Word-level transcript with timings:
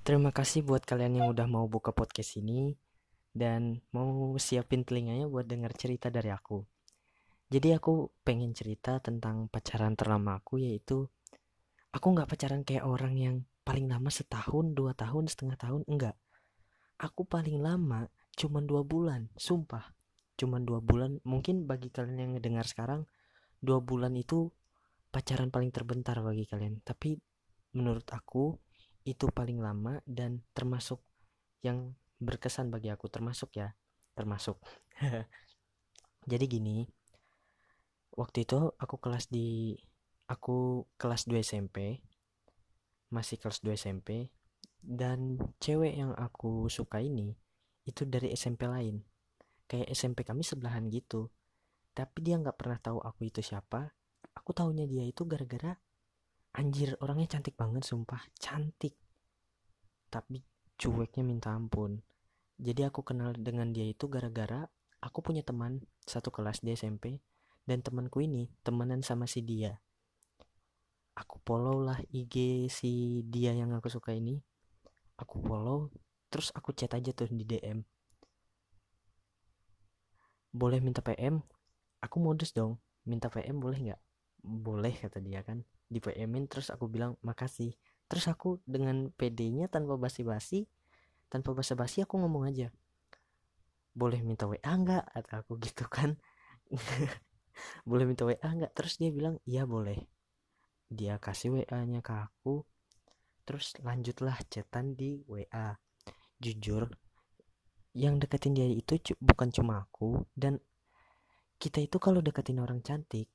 Terima 0.00 0.32
kasih 0.32 0.64
buat 0.64 0.80
kalian 0.88 1.20
yang 1.20 1.28
udah 1.28 1.44
mau 1.44 1.68
buka 1.68 1.92
podcast 1.92 2.40
ini 2.40 2.72
dan 3.36 3.84
mau 3.92 4.32
siapin 4.40 4.80
telinganya 4.80 5.28
buat 5.28 5.44
denger 5.44 5.76
cerita 5.76 6.08
dari 6.08 6.32
aku. 6.32 6.64
Jadi 7.52 7.76
aku 7.76 8.08
pengen 8.24 8.56
cerita 8.56 8.96
tentang 9.04 9.52
pacaran 9.52 9.92
terlama 9.92 10.40
aku 10.40 10.56
yaitu 10.56 11.04
aku 11.92 12.16
nggak 12.16 12.32
pacaran 12.32 12.64
kayak 12.64 12.88
orang 12.88 13.14
yang 13.20 13.36
paling 13.60 13.92
lama 13.92 14.08
setahun, 14.08 14.72
dua 14.72 14.96
tahun, 14.96 15.28
setengah 15.28 15.60
tahun, 15.60 15.84
enggak. 15.84 16.16
Aku 16.96 17.28
paling 17.28 17.60
lama 17.60 18.08
cuman 18.40 18.64
dua 18.64 18.80
bulan, 18.80 19.28
sumpah. 19.36 19.92
Cuman 20.40 20.64
dua 20.64 20.80
bulan, 20.80 21.20
mungkin 21.28 21.68
bagi 21.68 21.92
kalian 21.92 22.16
yang 22.16 22.30
ngedengar 22.40 22.64
sekarang, 22.64 23.04
dua 23.60 23.84
bulan 23.84 24.16
itu 24.16 24.48
pacaran 25.12 25.52
paling 25.52 25.68
terbentar 25.68 26.16
bagi 26.24 26.48
kalian. 26.48 26.80
Tapi 26.80 27.20
menurut 27.76 28.08
aku 28.08 28.56
itu 29.04 29.26
paling 29.32 29.58
lama 29.58 29.98
dan 30.04 30.44
termasuk 30.52 31.00
yang 31.64 31.96
berkesan 32.20 32.68
bagi 32.68 32.92
aku 32.92 33.08
termasuk 33.08 33.56
ya 33.56 33.72
termasuk. 34.12 34.60
Jadi 36.30 36.44
gini 36.44 36.84
waktu 38.14 38.44
itu 38.44 38.74
aku 38.76 38.96
kelas 39.00 39.32
di 39.32 39.72
aku 40.28 40.84
kelas 41.00 41.24
2 41.24 41.40
SMP 41.40 42.04
masih 43.10 43.40
kelas 43.40 43.64
2 43.64 43.74
SMP 43.74 44.30
dan 44.80 45.40
cewek 45.60 45.96
yang 45.96 46.12
aku 46.16 46.68
suka 46.68 47.00
ini 47.00 47.34
itu 47.84 48.04
dari 48.06 48.32
SMP 48.36 48.68
lain. 48.68 49.00
Kayak 49.66 49.92
SMP 49.92 50.22
kami 50.22 50.44
sebelahan 50.44 50.86
gitu. 50.92 51.30
Tapi 51.90 52.18
dia 52.22 52.38
nggak 52.38 52.56
pernah 52.58 52.78
tahu 52.78 53.02
aku 53.02 53.28
itu 53.28 53.42
siapa. 53.42 53.90
Aku 54.36 54.54
tahunya 54.54 54.86
dia 54.86 55.04
itu 55.04 55.26
gara-gara 55.26 55.74
anjir 56.56 56.98
orangnya 56.98 57.36
cantik 57.36 57.54
banget 57.54 57.86
sumpah. 57.86 58.20
Cantik. 58.38 58.96
Tapi 60.10 60.42
cueknya 60.78 61.22
minta 61.22 61.54
ampun. 61.54 62.02
Jadi 62.60 62.84
aku 62.84 63.06
kenal 63.06 63.32
dengan 63.36 63.72
dia 63.72 63.86
itu 63.88 64.10
gara-gara 64.10 64.68
aku 65.00 65.24
punya 65.24 65.40
teman 65.40 65.80
satu 66.04 66.28
kelas 66.28 66.60
di 66.60 66.76
SMP 66.76 67.24
dan 67.64 67.80
temanku 67.80 68.20
ini 68.20 68.52
temenan 68.60 69.00
sama 69.00 69.24
si 69.24 69.40
dia. 69.40 69.80
Aku 71.16 71.40
follow 71.44 71.80
lah 71.80 72.00
IG 72.12 72.68
si 72.68 73.24
dia 73.28 73.56
yang 73.56 73.72
aku 73.72 73.88
suka 73.88 74.12
ini. 74.12 74.40
Aku 75.16 75.40
follow 75.40 75.88
terus 76.28 76.52
aku 76.56 76.72
chat 76.76 76.92
aja 76.92 77.12
tuh 77.12 77.28
di 77.28 77.44
DM 77.44 77.82
boleh 80.50 80.82
minta 80.82 80.98
PM 80.98 81.38
aku 82.02 82.16
modus 82.18 82.50
dong. 82.50 82.82
Minta 83.06 83.30
PM 83.30 83.62
boleh 83.62 83.78
nggak? 83.78 84.00
Boleh 84.42 84.92
kata 84.98 85.22
dia 85.22 85.46
kan 85.46 85.62
di 85.90 85.98
PM-in 85.98 86.46
terus 86.46 86.70
aku 86.70 86.86
bilang 86.86 87.18
makasih. 87.26 87.74
Terus 88.06 88.30
aku 88.30 88.62
dengan 88.62 89.10
PD-nya 89.10 89.66
tanpa 89.66 89.98
basi-basi 89.98 90.70
tanpa 91.30 91.54
basa-basi 91.54 92.02
aku 92.02 92.18
ngomong 92.18 92.50
aja 92.50 92.74
boleh 93.94 94.22
minta 94.22 94.46
WA 94.46 94.62
enggak 94.62 95.02
atau 95.10 95.42
aku 95.42 95.52
gitu 95.66 95.86
kan. 95.86 96.18
Boleh 97.84 98.06
minta 98.06 98.24
WA 98.24 98.38
enggak 98.40 98.72
terus 98.74 98.96
dia 98.96 99.10
bilang 99.10 99.38
iya 99.46 99.66
boleh. 99.66 99.98
Dia 100.90 101.18
kasih 101.22 101.54
WA-nya 101.60 102.02
ke 102.02 102.14
aku. 102.14 102.66
Terus 103.46 103.74
lanjutlah 103.82 104.38
chatan 104.46 104.94
di 104.94 105.22
WA 105.26 105.74
jujur 106.40 106.88
yang 107.92 108.22
deketin 108.22 108.54
dia 108.54 108.70
itu 108.70 108.96
bukan 109.18 109.50
cuma 109.50 109.82
aku 109.82 110.22
dan 110.38 110.62
kita 111.58 111.82
itu 111.82 111.98
kalau 111.98 112.22
deketin 112.22 112.62
orang 112.62 112.80
cantik 112.86 113.26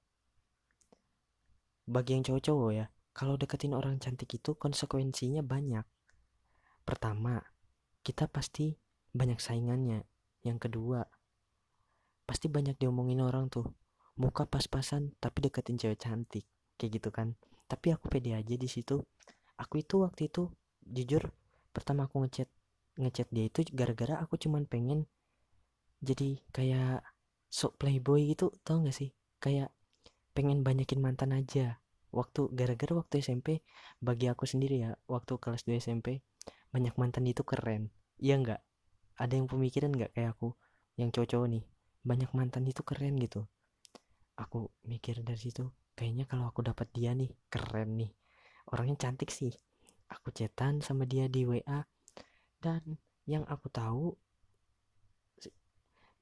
bagi 1.86 2.18
yang 2.18 2.26
cowok-cowok 2.26 2.72
ya 2.74 2.86
kalau 3.16 3.40
deketin 3.40 3.72
orang 3.72 3.96
cantik 4.02 4.28
itu 4.36 4.60
konsekuensinya 4.60 5.40
banyak. 5.40 5.88
Pertama 6.84 7.40
kita 8.04 8.28
pasti 8.28 8.76
banyak 9.16 9.40
saingannya. 9.40 10.04
Yang 10.44 10.68
kedua 10.68 11.08
pasti 12.28 12.52
banyak 12.52 12.76
diomongin 12.76 13.24
orang 13.24 13.48
tuh. 13.48 13.72
Muka 14.20 14.44
pas-pasan 14.52 15.16
tapi 15.24 15.48
deketin 15.48 15.80
cewek 15.80 16.04
cantik. 16.04 16.44
Kayak 16.76 16.92
gitu 17.00 17.10
kan. 17.16 17.40
Tapi 17.72 17.96
aku 17.96 18.12
pede 18.12 18.36
aja 18.36 18.56
di 18.60 18.68
situ. 18.68 19.00
Aku 19.56 19.80
itu 19.80 20.04
waktu 20.04 20.28
itu 20.28 20.52
jujur 20.84 21.32
pertama 21.72 22.12
aku 22.12 22.20
ngechat 22.28 22.52
ngechat 23.00 23.28
dia 23.32 23.48
itu 23.48 23.64
gara-gara 23.76 24.20
aku 24.20 24.40
cuman 24.40 24.64
pengen 24.68 25.08
jadi 26.00 26.40
kayak 26.56 27.04
sok 27.48 27.80
playboy 27.80 28.28
gitu 28.28 28.52
tau 28.68 28.84
gak 28.84 28.96
sih? 28.96 29.16
Kayak 29.40 29.75
pengen 30.36 30.62
banyakin 30.68 31.00
mantan 31.00 31.32
aja. 31.32 31.80
Waktu 32.12 32.52
gara-gara 32.52 32.94
waktu 32.96 33.24
SMP 33.24 33.64
bagi 34.04 34.28
aku 34.28 34.44
sendiri 34.44 34.84
ya 34.84 34.92
waktu 35.08 35.40
kelas 35.40 35.64
2 35.64 35.80
SMP 35.80 36.20
banyak 36.76 36.96
mantan 37.00 37.24
itu 37.26 37.42
keren. 37.48 37.90
Iya 38.20 38.36
nggak? 38.44 38.62
Ada 39.16 39.34
yang 39.40 39.48
pemikiran 39.48 39.96
nggak 39.96 40.12
kayak 40.12 40.36
aku? 40.36 40.52
Yang 41.00 41.10
cowok-cowok 41.16 41.48
nih 41.56 41.64
banyak 42.04 42.32
mantan 42.36 42.64
itu 42.68 42.84
keren 42.84 43.16
gitu. 43.18 43.48
Aku 44.36 44.68
mikir 44.84 45.24
dari 45.24 45.40
situ 45.40 45.72
kayaknya 45.96 46.28
kalau 46.28 46.52
aku 46.52 46.60
dapat 46.60 46.92
dia 46.92 47.16
nih 47.16 47.32
keren 47.48 47.96
nih. 47.96 48.12
Orangnya 48.76 49.08
cantik 49.08 49.32
sih. 49.32 49.56
Aku 50.12 50.30
cetan 50.36 50.84
sama 50.84 51.08
dia 51.08 51.32
di 51.32 51.48
WA 51.48 51.82
dan 52.60 53.00
yang 53.26 53.48
aku 53.48 53.72
tahu 53.72 54.14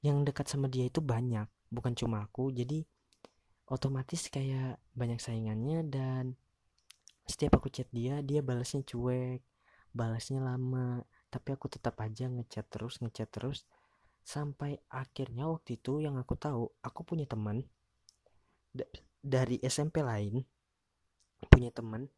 yang 0.04 0.20
dekat 0.22 0.46
sama 0.46 0.68
dia 0.68 0.86
itu 0.86 1.02
banyak 1.02 1.50
bukan 1.72 1.92
cuma 1.98 2.24
aku. 2.24 2.54
Jadi 2.54 2.86
otomatis 3.70 4.28
kayak 4.28 4.76
banyak 4.92 5.18
saingannya 5.20 5.86
dan 5.88 6.24
setiap 7.24 7.56
aku 7.56 7.72
chat 7.72 7.88
dia 7.88 8.20
dia 8.20 8.44
balasnya 8.44 8.84
cuek 8.84 9.40
balasnya 9.94 10.42
lama. 10.42 11.06
Tapi 11.30 11.54
aku 11.54 11.70
tetap 11.70 11.96
aja 12.02 12.26
ngechat 12.26 12.66
terus 12.68 12.98
ngechat 13.00 13.30
terus. 13.30 13.64
Sampai 14.26 14.82
akhirnya 14.90 15.48
waktu 15.48 15.78
itu 15.78 16.02
yang 16.02 16.18
aku 16.18 16.34
tahu 16.34 16.68
aku 16.82 17.00
punya 17.06 17.24
teman 17.24 17.62
dari 19.22 19.62
SMP 19.62 20.02
lain 20.02 20.42
punya 21.48 21.70
teman. 21.70 22.10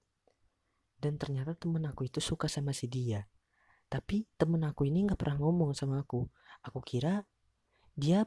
Dan 0.96 1.20
ternyata 1.20 1.52
temen 1.52 1.84
aku 1.84 2.08
itu 2.08 2.24
suka 2.24 2.48
sama 2.48 2.72
si 2.72 2.88
dia. 2.88 3.28
Tapi 3.86 4.24
temen 4.40 4.64
aku 4.64 4.88
ini 4.88 5.04
nggak 5.06 5.20
pernah 5.20 5.38
ngomong 5.38 5.76
sama 5.76 6.02
aku. 6.02 6.24
Aku 6.64 6.80
kira 6.80 7.22
dia 7.92 8.24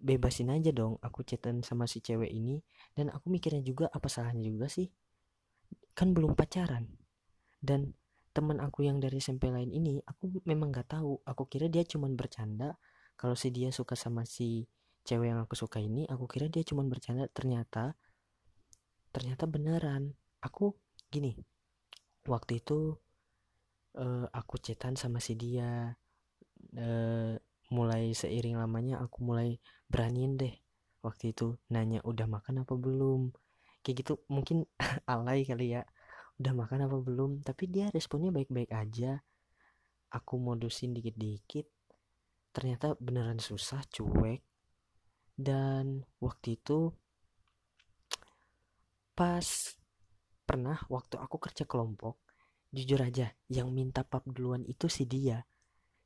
bebasin 0.00 0.48
aja 0.48 0.72
dong 0.72 0.96
aku 1.04 1.20
chatan 1.22 1.60
sama 1.60 1.84
si 1.84 2.00
cewek 2.00 2.32
ini. 2.32 2.64
Dan 2.96 3.12
aku 3.12 3.28
mikirnya 3.28 3.60
juga 3.60 3.86
apa 3.92 4.08
salahnya 4.08 4.48
juga 4.48 4.66
sih? 4.66 4.88
Kan 5.92 6.16
belum 6.16 6.34
pacaran. 6.34 6.88
Dan 7.60 7.92
teman 8.32 8.62
aku 8.62 8.88
yang 8.88 9.02
dari 9.02 9.20
SMP 9.20 9.52
lain 9.52 9.68
ini 9.68 10.00
aku 10.02 10.40
memang 10.48 10.72
nggak 10.72 10.96
tahu. 10.96 11.20
Aku 11.28 11.46
kira 11.46 11.68
dia 11.68 11.84
cuman 11.84 12.16
bercanda. 12.16 12.80
Kalau 13.20 13.36
si 13.36 13.52
dia 13.52 13.68
suka 13.68 13.94
sama 13.94 14.24
si 14.24 14.64
cewek 15.04 15.32
yang 15.32 15.40
aku 15.44 15.56
suka 15.56 15.80
ini 15.80 16.08
aku 16.08 16.24
kira 16.24 16.48
dia 16.48 16.64
cuman 16.64 16.88
bercanda. 16.88 17.28
Ternyata 17.28 17.92
ternyata 19.12 19.44
beneran. 19.44 20.16
Aku 20.40 20.72
gini 21.12 21.36
waktu 22.24 22.64
itu 22.64 22.96
uh, 24.00 24.26
aku 24.32 24.56
cetan 24.56 24.96
sama 24.96 25.20
si 25.20 25.36
dia. 25.36 25.92
Uh, 26.70 27.34
mulai 27.70 28.10
seiring 28.10 28.58
lamanya 28.58 28.98
aku 28.98 29.22
mulai 29.22 29.62
beraniin 29.86 30.34
deh 30.34 30.54
waktu 31.00 31.32
itu 31.32 31.56
nanya 31.72 32.04
udah 32.04 32.26
makan 32.28 32.66
apa 32.66 32.74
belum? 32.76 33.32
Kayak 33.80 33.96
gitu 34.04 34.12
mungkin 34.28 34.68
alay 35.12 35.46
kali 35.48 35.78
ya. 35.78 35.82
Udah 36.40 36.52
makan 36.56 36.88
apa 36.88 36.96
belum? 37.00 37.40
Tapi 37.44 37.68
dia 37.68 37.88
responnya 37.92 38.32
baik-baik 38.32 38.72
aja. 38.72 39.20
Aku 40.12 40.40
modusin 40.40 40.92
dikit-dikit. 40.96 41.68
Ternyata 42.52 42.96
beneran 42.98 43.38
susah 43.38 43.80
cuek. 43.88 44.42
Dan 45.40 46.04
waktu 46.20 46.60
itu 46.60 46.92
pas 49.16 49.76
pernah 50.48 50.80
waktu 50.88 51.20
aku 51.20 51.36
kerja 51.36 51.68
kelompok 51.68 52.18
jujur 52.72 52.98
aja 53.04 53.30
yang 53.52 53.68
minta 53.70 54.00
pap 54.00 54.24
duluan 54.24 54.64
itu 54.64 54.88
si 54.88 55.04
dia 55.04 55.44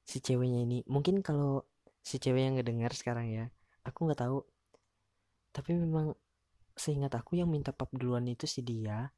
si 0.04 0.20
ceweknya 0.20 0.64
ini. 0.64 0.84
Mungkin 0.86 1.24
kalau 1.24 1.64
si 2.04 2.20
cewek 2.20 2.44
yang 2.44 2.54
ngedengar 2.60 2.92
sekarang 2.92 3.32
ya 3.32 3.44
aku 3.84 4.08
nggak 4.08 4.20
tahu. 4.20 4.38
Tapi 5.54 5.70
memang 5.76 6.12
seingat 6.76 7.14
aku 7.16 7.40
yang 7.40 7.48
minta 7.48 7.72
pap 7.72 7.90
duluan 7.96 8.28
itu 8.28 8.44
si 8.44 8.60
dia. 8.60 9.12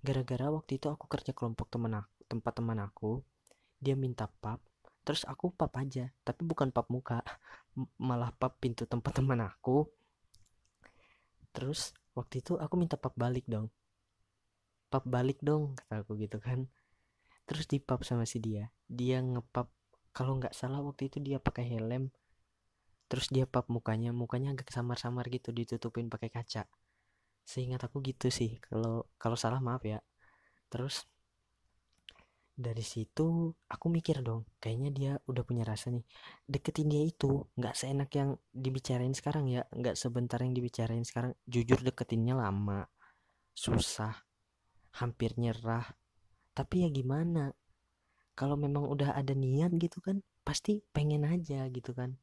Gara-gara 0.00 0.48
waktu 0.48 0.80
itu 0.80 0.88
aku 0.88 1.04
kerja 1.06 1.36
kelompok 1.36 1.68
teman 1.68 2.00
aku 2.00 2.20
tempat 2.30 2.62
teman 2.62 2.78
aku 2.78 3.26
dia 3.82 3.98
minta 3.98 4.30
pap 4.30 4.62
terus 5.02 5.26
aku 5.26 5.50
pap 5.50 5.74
aja 5.82 6.14
tapi 6.22 6.46
bukan 6.46 6.70
pap 6.70 6.86
muka 6.86 7.26
malah 7.98 8.30
pap 8.30 8.56
pintu 8.62 8.88
tempat 8.88 9.20
teman 9.20 9.44
aku. 9.44 9.88
Terus 11.50 11.92
waktu 12.14 12.40
itu 12.40 12.56
aku 12.56 12.74
minta 12.78 12.94
pap 12.94 13.12
balik 13.18 13.44
dong. 13.50 13.68
Pap 14.88 15.04
balik 15.04 15.42
dong 15.42 15.74
kata 15.76 16.06
aku 16.06 16.16
gitu 16.16 16.38
kan. 16.38 16.70
Terus 17.44 17.66
dipap 17.66 18.06
sama 18.06 18.24
si 18.24 18.38
dia 18.38 18.70
dia 18.86 19.22
ngepap 19.22 19.70
kalau 20.10 20.38
nggak 20.38 20.54
salah 20.54 20.82
waktu 20.82 21.10
itu 21.10 21.18
dia 21.22 21.38
pakai 21.38 21.66
helm 21.70 22.10
terus 23.10 23.26
dia 23.26 23.42
pap 23.42 23.66
mukanya 23.66 24.14
mukanya 24.14 24.54
agak 24.54 24.70
samar-samar 24.70 25.26
gitu 25.34 25.50
ditutupin 25.50 26.06
pakai 26.06 26.30
kaca. 26.30 26.70
Seingat 27.42 27.82
aku 27.82 27.98
gitu 28.06 28.30
sih 28.30 28.62
kalau 28.62 29.10
kalau 29.18 29.34
salah 29.34 29.58
maaf 29.58 29.82
ya. 29.82 29.98
Terus 30.70 31.02
dari 32.54 32.86
situ 32.86 33.50
aku 33.66 33.86
mikir 33.90 34.22
dong 34.22 34.46
kayaknya 34.62 34.90
dia 34.94 35.12
udah 35.26 35.42
punya 35.42 35.66
rasa 35.66 35.90
nih. 35.90 36.06
Deketin 36.46 36.86
dia 36.86 37.02
itu 37.02 37.50
nggak 37.58 37.74
seenak 37.74 38.14
yang 38.14 38.38
dibicarain 38.54 39.10
sekarang 39.10 39.50
ya 39.50 39.66
nggak 39.74 39.98
sebentar 39.98 40.38
yang 40.38 40.54
dibicarain 40.54 41.02
sekarang. 41.02 41.34
Jujur 41.50 41.82
deketinnya 41.82 42.38
lama 42.38 42.86
susah 43.58 44.14
hampir 45.02 45.34
nyerah. 45.34 45.98
Tapi 46.54 46.86
ya 46.86 46.88
gimana 46.94 47.50
kalau 48.40 48.56
memang 48.56 48.88
udah 48.88 49.12
ada 49.12 49.36
niat 49.36 49.68
gitu 49.76 50.00
kan 50.00 50.24
pasti 50.40 50.80
pengen 50.96 51.28
aja 51.28 51.68
gitu 51.68 51.92
kan. 51.92 52.16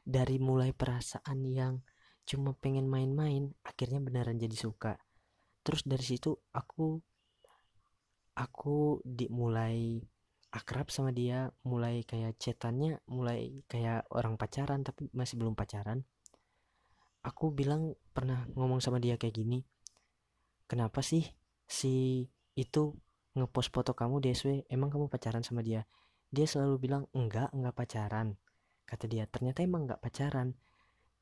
Dari 0.00 0.40
mulai 0.40 0.72
perasaan 0.72 1.44
yang 1.44 1.84
cuma 2.24 2.56
pengen 2.56 2.88
main-main 2.88 3.52
akhirnya 3.60 4.00
beneran 4.00 4.40
jadi 4.40 4.56
suka. 4.56 4.96
Terus 5.60 5.84
dari 5.84 6.00
situ 6.00 6.32
aku 6.56 6.96
aku 8.32 9.04
dimulai 9.04 10.00
akrab 10.48 10.88
sama 10.88 11.12
dia 11.12 11.52
mulai 11.68 12.00
kayak 12.08 12.40
chatannya 12.40 13.04
mulai 13.04 13.60
kayak 13.68 14.08
orang 14.16 14.40
pacaran 14.40 14.80
tapi 14.80 15.12
masih 15.12 15.36
belum 15.36 15.52
pacaran. 15.52 16.00
Aku 17.20 17.52
bilang 17.52 17.92
pernah 18.16 18.48
ngomong 18.56 18.80
sama 18.80 18.96
dia 18.96 19.20
kayak 19.20 19.36
gini 19.36 19.60
kenapa 20.64 21.04
sih 21.04 21.24
si 21.68 22.24
itu 22.56 22.96
ngepost 23.38 23.70
foto 23.70 23.94
kamu 23.94 24.20
di 24.22 24.34
SW 24.34 24.66
emang 24.68 24.90
kamu 24.90 25.06
pacaran 25.06 25.46
sama 25.46 25.62
dia? 25.62 25.86
Dia 26.28 26.44
selalu 26.44 26.74
bilang 26.76 27.04
enggak 27.16 27.54
enggak 27.54 27.74
pacaran 27.78 28.36
kata 28.84 29.04
dia. 29.06 29.24
Ternyata 29.30 29.64
emang 29.64 29.88
enggak 29.88 30.02
pacaran 30.02 30.58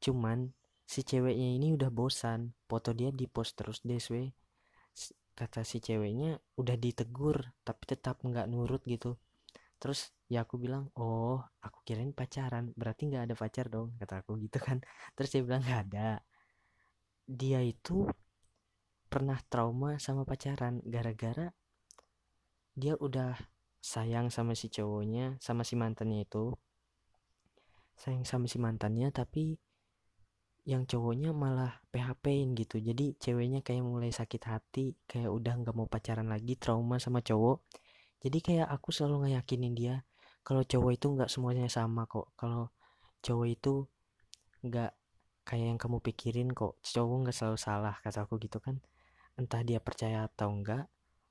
cuman 0.01 0.51
si 0.87 1.03
ceweknya 1.03 1.49
ini 1.57 1.77
udah 1.77 1.91
bosan. 1.93 2.57
Foto 2.67 2.91
dia 2.97 3.13
di 3.13 3.27
post 3.29 3.59
terus 3.59 3.85
di 3.85 3.99
SW 3.99 4.33
kata 5.37 5.69
si 5.69 5.85
ceweknya 5.85 6.41
udah 6.57 6.81
ditegur 6.81 7.45
tapi 7.61 7.83
tetap 7.85 8.25
nggak 8.25 8.49
nurut 8.49 8.81
gitu. 8.89 9.21
Terus 9.77 10.11
ya 10.33 10.49
aku 10.49 10.57
bilang 10.57 10.89
oh 10.97 11.45
aku 11.61 11.85
kirain 11.85 12.11
pacaran 12.17 12.73
berarti 12.73 13.13
nggak 13.13 13.31
ada 13.31 13.35
pacar 13.37 13.69
dong 13.69 13.95
kata 14.01 14.25
aku 14.25 14.41
gitu 14.41 14.59
kan. 14.59 14.81
Terus 15.13 15.29
dia 15.37 15.43
bilang 15.45 15.63
nggak 15.63 15.81
ada. 15.93 16.25
Dia 17.29 17.61
itu 17.61 18.09
pernah 19.07 19.39
trauma 19.47 20.01
sama 20.01 20.27
pacaran 20.27 20.83
gara-gara 20.83 21.53
dia 22.77 22.93
udah 23.01 23.33
sayang 23.81 24.29
sama 24.29 24.53
si 24.53 24.69
cowoknya 24.69 25.41
sama 25.41 25.65
si 25.65 25.81
mantannya 25.81 26.29
itu. 26.29 26.53
Sayang 27.97 28.29
sama 28.29 28.45
si 28.45 28.61
mantannya 28.61 29.09
tapi 29.09 29.57
yang 30.69 30.85
cowoknya 30.85 31.33
malah 31.33 31.81
PHP-in 31.89 32.53
gitu. 32.59 32.77
Jadi 32.83 33.17
ceweknya 33.17 33.65
kayak 33.65 33.81
mulai 33.81 34.13
sakit 34.13 34.43
hati 34.45 34.93
kayak 35.09 35.33
udah 35.33 35.57
nggak 35.65 35.73
mau 35.73 35.89
pacaran 35.89 36.29
lagi 36.29 36.59
trauma 36.61 37.01
sama 37.01 37.25
cowok. 37.25 37.65
Jadi 38.21 38.39
kayak 38.45 38.69
aku 38.69 38.93
selalu 38.93 39.31
ngeyakinin 39.31 39.73
dia 39.73 40.05
kalau 40.45 40.61
cowok 40.67 40.93
itu 40.93 41.07
nggak 41.17 41.31
semuanya 41.33 41.71
sama 41.73 42.05
kok. 42.05 42.35
Kalau 42.37 42.75
cowok 43.25 43.47
itu 43.49 43.75
nggak 44.67 44.93
kayak 45.47 45.67
yang 45.73 45.79
kamu 45.81 46.03
pikirin 46.03 46.51
kok. 46.53 46.77
Cowok 46.83 47.17
nggak 47.25 47.37
selalu 47.39 47.59
salah 47.63 47.95
kata 48.03 48.27
aku 48.29 48.37
gitu 48.43 48.61
kan. 48.61 48.83
Entah 49.39 49.63
dia 49.63 49.79
percaya 49.79 50.27
atau 50.27 50.51
enggak 50.51 50.91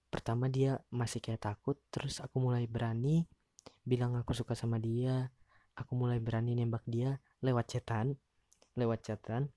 pertama 0.10 0.48
dia 0.48 0.80
masih 0.94 1.19
kayak 1.19 1.52
takut 1.52 1.78
terus 1.92 2.22
aku 2.24 2.40
mulai 2.40 2.66
berani 2.66 3.25
bilang 3.86 4.18
aku 4.18 4.34
suka 4.34 4.57
sama 4.57 4.81
dia. 4.81 5.31
Aku 5.75 6.00
mulai 6.00 6.24
berani 6.24 6.56
nembak 6.56 6.88
dia 6.88 7.19
lewat 7.44 7.75
chatan 7.75 8.16
lewat 8.75 9.07
chatan. 9.07 9.50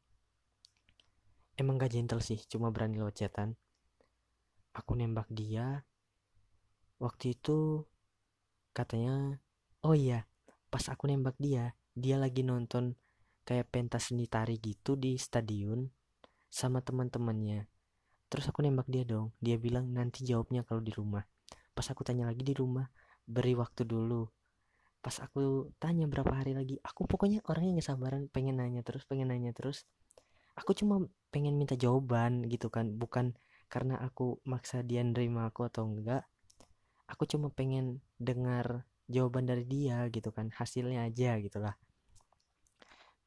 Emang 1.59 1.75
gak 1.75 1.91
gentle 1.91 2.23
sih 2.23 2.39
cuma 2.47 2.71
berani 2.71 3.03
lewat 3.03 3.19
chatan. 3.19 3.59
Aku 4.75 4.95
nembak 4.95 5.27
dia. 5.31 5.83
Waktu 7.03 7.35
itu 7.35 7.87
katanya 8.75 9.43
oh 9.83 9.95
iya 9.95 10.27
pas 10.71 10.87
aku 10.87 11.11
nembak 11.11 11.35
dia 11.43 11.75
dia 11.99 12.15
lagi 12.15 12.47
nonton 12.47 12.95
kayak 13.43 13.75
pentas 13.75 14.11
seni 14.11 14.31
tari 14.31 14.55
gitu 14.63 14.95
di 14.95 15.19
stadion 15.19 15.91
sama 16.47 16.79
teman-temannya 16.79 17.67
terus 18.29 18.45
aku 18.49 18.61
nembak 18.61 18.89
dia 18.89 19.05
dong. 19.09 19.33
Dia 19.41 19.57
bilang 19.57 19.89
nanti 19.93 20.25
jawabnya 20.25 20.63
kalau 20.65 20.85
di 20.85 20.93
rumah. 20.93 21.25
Pas 21.73 21.85
aku 21.89 22.05
tanya 22.05 22.29
lagi 22.29 22.45
di 22.45 22.53
rumah 22.53 22.85
beri 23.25 23.57
waktu 23.57 23.89
dulu. 23.89 24.29
Pas 25.01 25.15
aku 25.25 25.73
tanya 25.81 26.05
berapa 26.05 26.33
hari 26.33 26.53
lagi 26.53 26.77
aku 26.85 27.09
pokoknya 27.09 27.41
orangnya 27.49 27.81
nggak 27.81 27.89
sabaran 27.89 28.23
pengen 28.29 28.61
nanya 28.61 28.85
terus 28.85 29.09
pengen 29.09 29.33
nanya 29.33 29.57
terus. 29.57 29.89
Aku 30.59 30.75
cuma 30.77 31.01
pengen 31.33 31.57
minta 31.57 31.79
jawaban 31.79 32.45
gitu 32.51 32.69
kan 32.69 32.93
bukan 32.97 33.37
karena 33.69 34.01
aku 34.01 34.41
maksa 34.49 34.81
dia 34.85 35.05
nerima 35.05 35.49
aku 35.49 35.65
atau 35.69 35.89
enggak. 35.89 36.27
Aku 37.09 37.25
cuma 37.25 37.49
pengen 37.49 38.05
dengar 38.21 38.85
jawaban 39.09 39.49
dari 39.49 39.65
dia 39.65 40.05
gitu 40.13 40.29
kan 40.29 40.53
hasilnya 40.53 41.09
aja 41.09 41.41
gitulah. 41.41 41.79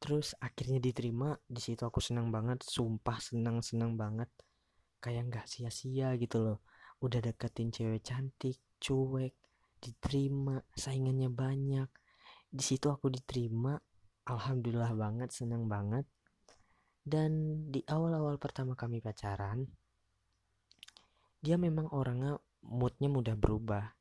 Terus 0.02 0.34
akhirnya 0.42 0.82
diterima 0.82 1.38
di 1.46 1.62
situ 1.62 1.82
aku 1.86 2.02
senang 2.02 2.30
banget 2.34 2.62
sumpah 2.66 3.18
senang 3.22 3.62
senang 3.62 3.94
banget 3.94 4.30
kayak 5.02 5.28
nggak 5.28 5.46
sia-sia 5.50 6.14
gitu 6.14 6.38
loh. 6.38 6.58
Udah 7.02 7.18
deketin 7.18 7.74
cewek 7.74 8.06
cantik 8.06 8.56
cuek 8.78 9.34
diterima 9.82 10.62
saingannya 10.78 11.26
banyak. 11.26 11.90
Di 12.46 12.62
situ 12.62 12.86
aku 12.86 13.10
diterima 13.10 13.74
alhamdulillah 14.30 14.94
banget 14.94 15.34
senang 15.34 15.66
banget. 15.66 16.06
Dan 17.02 17.66
di 17.74 17.82
awal-awal 17.82 18.38
pertama 18.38 18.78
kami 18.78 19.02
pacaran 19.02 19.66
dia 21.42 21.58
memang 21.58 21.90
orangnya 21.90 22.38
moodnya 22.62 23.10
mudah 23.10 23.34
berubah. 23.34 23.98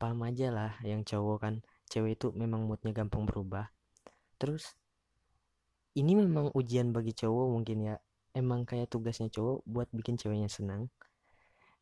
Paham 0.00 0.24
aja 0.24 0.48
lah 0.48 0.72
yang 0.80 1.04
cowok 1.04 1.36
kan 1.44 1.54
cewek 1.92 2.16
itu 2.16 2.32
memang 2.32 2.64
moodnya 2.64 2.96
gampang 2.96 3.28
berubah. 3.28 3.68
Terus 4.40 4.72
ini 5.92 6.16
memang 6.16 6.48
ujian 6.56 6.96
bagi 6.96 7.12
cowok 7.12 7.46
mungkin 7.52 7.78
ya 7.84 7.94
emang 8.34 8.62
kayak 8.62 8.90
tugasnya 8.90 9.30
cowok 9.30 9.66
buat 9.66 9.88
bikin 9.90 10.14
ceweknya 10.14 10.46
senang. 10.46 10.90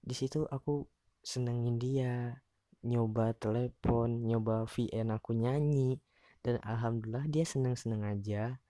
Di 0.01 0.15
situ 0.17 0.49
aku 0.49 0.89
senengin 1.21 1.77
dia 1.77 2.41
nyoba 2.87 3.35
telepon 3.35 4.23
nyoba 4.23 4.65
VN 4.71 5.11
aku 5.11 5.35
nyanyi 5.35 5.99
dan 6.41 6.63
alhamdulillah 6.63 7.27
dia 7.29 7.45
seneng-seneng 7.45 8.07
aja. 8.07 8.63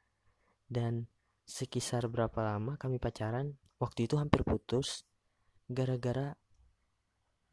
Dan 0.68 1.08
sekisar 1.48 2.10
berapa 2.12 2.36
lama 2.44 2.76
kami 2.76 3.00
pacaran 3.00 3.56
waktu 3.80 4.04
itu 4.04 4.20
hampir 4.20 4.44
putus 4.44 5.08
gara-gara 5.68 6.36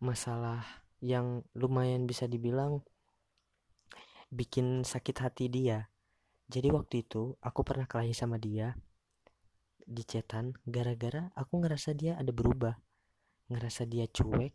masalah 0.04 0.84
yang 1.00 1.46
lumayan 1.56 2.04
bisa 2.10 2.28
dibilang 2.28 2.84
bikin 4.34 4.84
sakit 4.84 5.16
hati 5.22 5.48
dia. 5.48 5.88
Jadi 6.46 6.70
waktu 6.74 7.08
itu 7.08 7.38
aku 7.42 7.62
pernah 7.66 7.88
kelahi 7.88 8.14
sama 8.14 8.38
dia 8.38 8.76
di 9.86 10.02
cetan 10.02 10.58
gara-gara 10.66 11.30
aku 11.38 11.62
ngerasa 11.62 11.94
dia 11.94 12.18
ada 12.18 12.34
berubah. 12.34 12.74
Ngerasa 13.54 13.86
dia 13.86 14.10
cuek. 14.10 14.54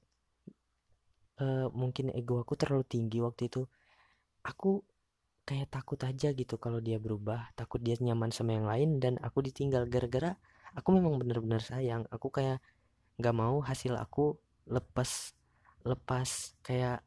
Uh, 1.41 1.73
mungkin 1.73 2.13
ego 2.13 2.43
aku 2.43 2.59
terlalu 2.59 2.85
tinggi 2.85 3.23
waktu 3.23 3.49
itu. 3.49 3.65
Aku 4.43 4.83
kayak 5.47 5.71
takut 5.73 5.99
aja 6.03 6.35
gitu 6.35 6.59
kalau 6.59 6.83
dia 6.83 6.99
berubah. 6.99 7.55
Takut 7.55 7.79
dia 7.81 7.95
nyaman 7.97 8.35
sama 8.35 8.59
yang 8.59 8.67
lain 8.67 8.99
dan 8.99 9.17
aku 9.23 9.41
ditinggal 9.41 9.87
gara-gara 9.87 10.35
aku 10.75 10.95
memang 10.95 11.17
bener-bener 11.23 11.63
sayang. 11.63 12.05
Aku 12.11 12.29
kayak 12.29 12.59
nggak 13.17 13.37
mau 13.37 13.63
hasil 13.63 13.95
aku 13.97 14.37
lepas 14.67 15.35
lepas 15.87 16.55
kayak 16.61 17.01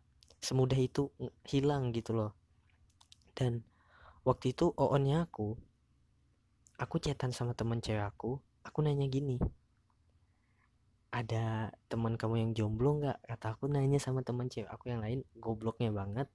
semudah 0.44 0.80
itu 0.80 1.12
hilang 1.48 1.92
gitu 1.96 2.16
loh. 2.16 2.32
Dan 3.36 3.64
waktu 4.28 4.56
itu 4.56 4.72
oonnya 4.76 5.28
aku 5.28 5.56
aku 6.84 7.00
chatan 7.00 7.32
sama 7.32 7.56
temen 7.56 7.80
cewek 7.80 8.04
aku 8.04 8.44
aku 8.68 8.80
nanya 8.84 9.08
gini 9.08 9.40
ada 11.14 11.70
teman 11.94 12.18
kamu 12.18 12.42
yang 12.42 12.52
jomblo 12.58 12.98
nggak? 12.98 13.22
Kata 13.22 13.54
aku 13.54 13.70
nanya 13.70 14.02
sama 14.02 14.26
teman 14.26 14.50
cewek 14.50 14.66
aku 14.66 14.90
yang 14.90 15.06
lain 15.06 15.22
gobloknya 15.38 15.94
banget. 15.94 16.26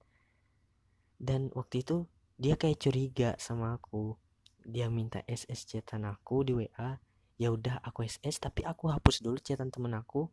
Dan 1.19 1.51
waktu 1.51 1.83
itu 1.83 2.07
dia 2.39 2.55
kayak 2.55 2.79
curiga 2.79 3.29
sama 3.35 3.75
aku. 3.75 4.15
Dia 4.63 4.87
minta 4.87 5.19
SS 5.27 5.67
chatan 5.67 6.07
aku 6.07 6.47
di 6.47 6.55
WA 6.55 6.95
ya 7.39 7.51
udah 7.51 7.83
aku 7.83 8.07
SS 8.07 8.39
tapi 8.39 8.63
aku 8.63 8.87
hapus 8.87 9.19
dulu 9.19 9.35
chatan 9.43 9.67
temen 9.67 9.91
aku. 9.91 10.31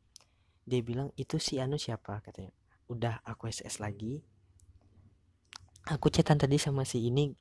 Dia 0.63 0.79
bilang 0.79 1.11
itu 1.19 1.43
si 1.43 1.59
Anu 1.59 1.75
siapa? 1.75 2.23
Katanya. 2.23 2.55
Udah 2.87 3.19
aku 3.27 3.51
SS 3.51 3.83
lagi. 3.83 4.23
Aku 5.91 6.07
chatan 6.07 6.39
tadi 6.39 6.55
sama 6.55 6.87
si 6.87 7.03
ini 7.03 7.35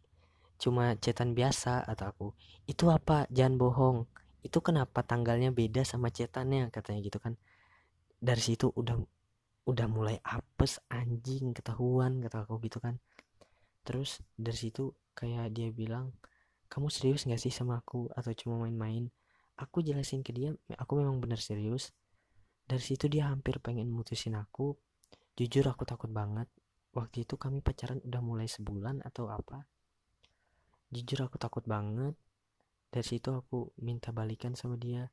cuma 0.55 0.95
chatan 0.99 1.35
biasa 1.35 1.83
atau 1.83 2.05
aku 2.09 2.27
itu 2.65 2.89
apa? 2.89 3.29
Jangan 3.29 3.55
bohong. 3.61 3.97
Itu 4.41 4.61
kenapa 4.61 5.05
tanggalnya 5.05 5.53
beda 5.53 5.85
sama 5.85 6.09
cetannya 6.09 6.73
katanya 6.73 6.99
gitu 7.05 7.21
kan. 7.21 7.37
Dari 8.17 8.41
situ 8.41 8.73
udah 8.73 8.97
udah 9.65 9.87
mulai 9.89 10.17
apes 10.21 10.81
anjing 10.89 11.53
ketahuan 11.53 12.21
kata 12.25 12.45
aku 12.45 12.57
gitu 12.65 12.81
kan. 12.81 12.97
Terus 13.85 14.21
dari 14.33 14.57
situ 14.57 14.93
kayak 15.13 15.53
dia 15.53 15.69
bilang 15.69 16.09
kamu 16.65 16.89
serius 16.89 17.29
gak 17.29 17.37
sih 17.37 17.53
sama 17.53 17.81
aku? 17.81 18.09
Atau 18.17 18.33
cuma 18.33 18.65
main-main? 18.65 19.13
Aku 19.61 19.85
jelasin 19.85 20.25
ke 20.25 20.33
dia 20.33 20.57
aku 20.73 20.97
memang 20.97 21.21
benar 21.21 21.37
serius. 21.37 21.93
Dari 22.65 22.81
situ 22.81 23.05
dia 23.05 23.29
hampir 23.29 23.61
pengen 23.61 23.93
mutusin 23.93 24.33
aku. 24.33 24.73
Jujur 25.37 25.69
aku 25.69 25.85
takut 25.85 26.09
banget. 26.09 26.49
Waktu 26.97 27.29
itu 27.29 27.37
kami 27.37 27.61
pacaran 27.61 28.01
udah 28.01 28.21
mulai 28.25 28.49
sebulan 28.49 29.05
atau 29.05 29.29
apa 29.29 29.67
jujur 30.95 31.27
aku 31.27 31.35
takut 31.35 31.67
banget. 31.67 32.15
Dari 32.87 33.03
situ 33.03 33.35
aku 33.35 33.75
minta 33.83 34.15
balikan 34.15 34.55
sama 34.55 34.79
dia. 34.79 35.11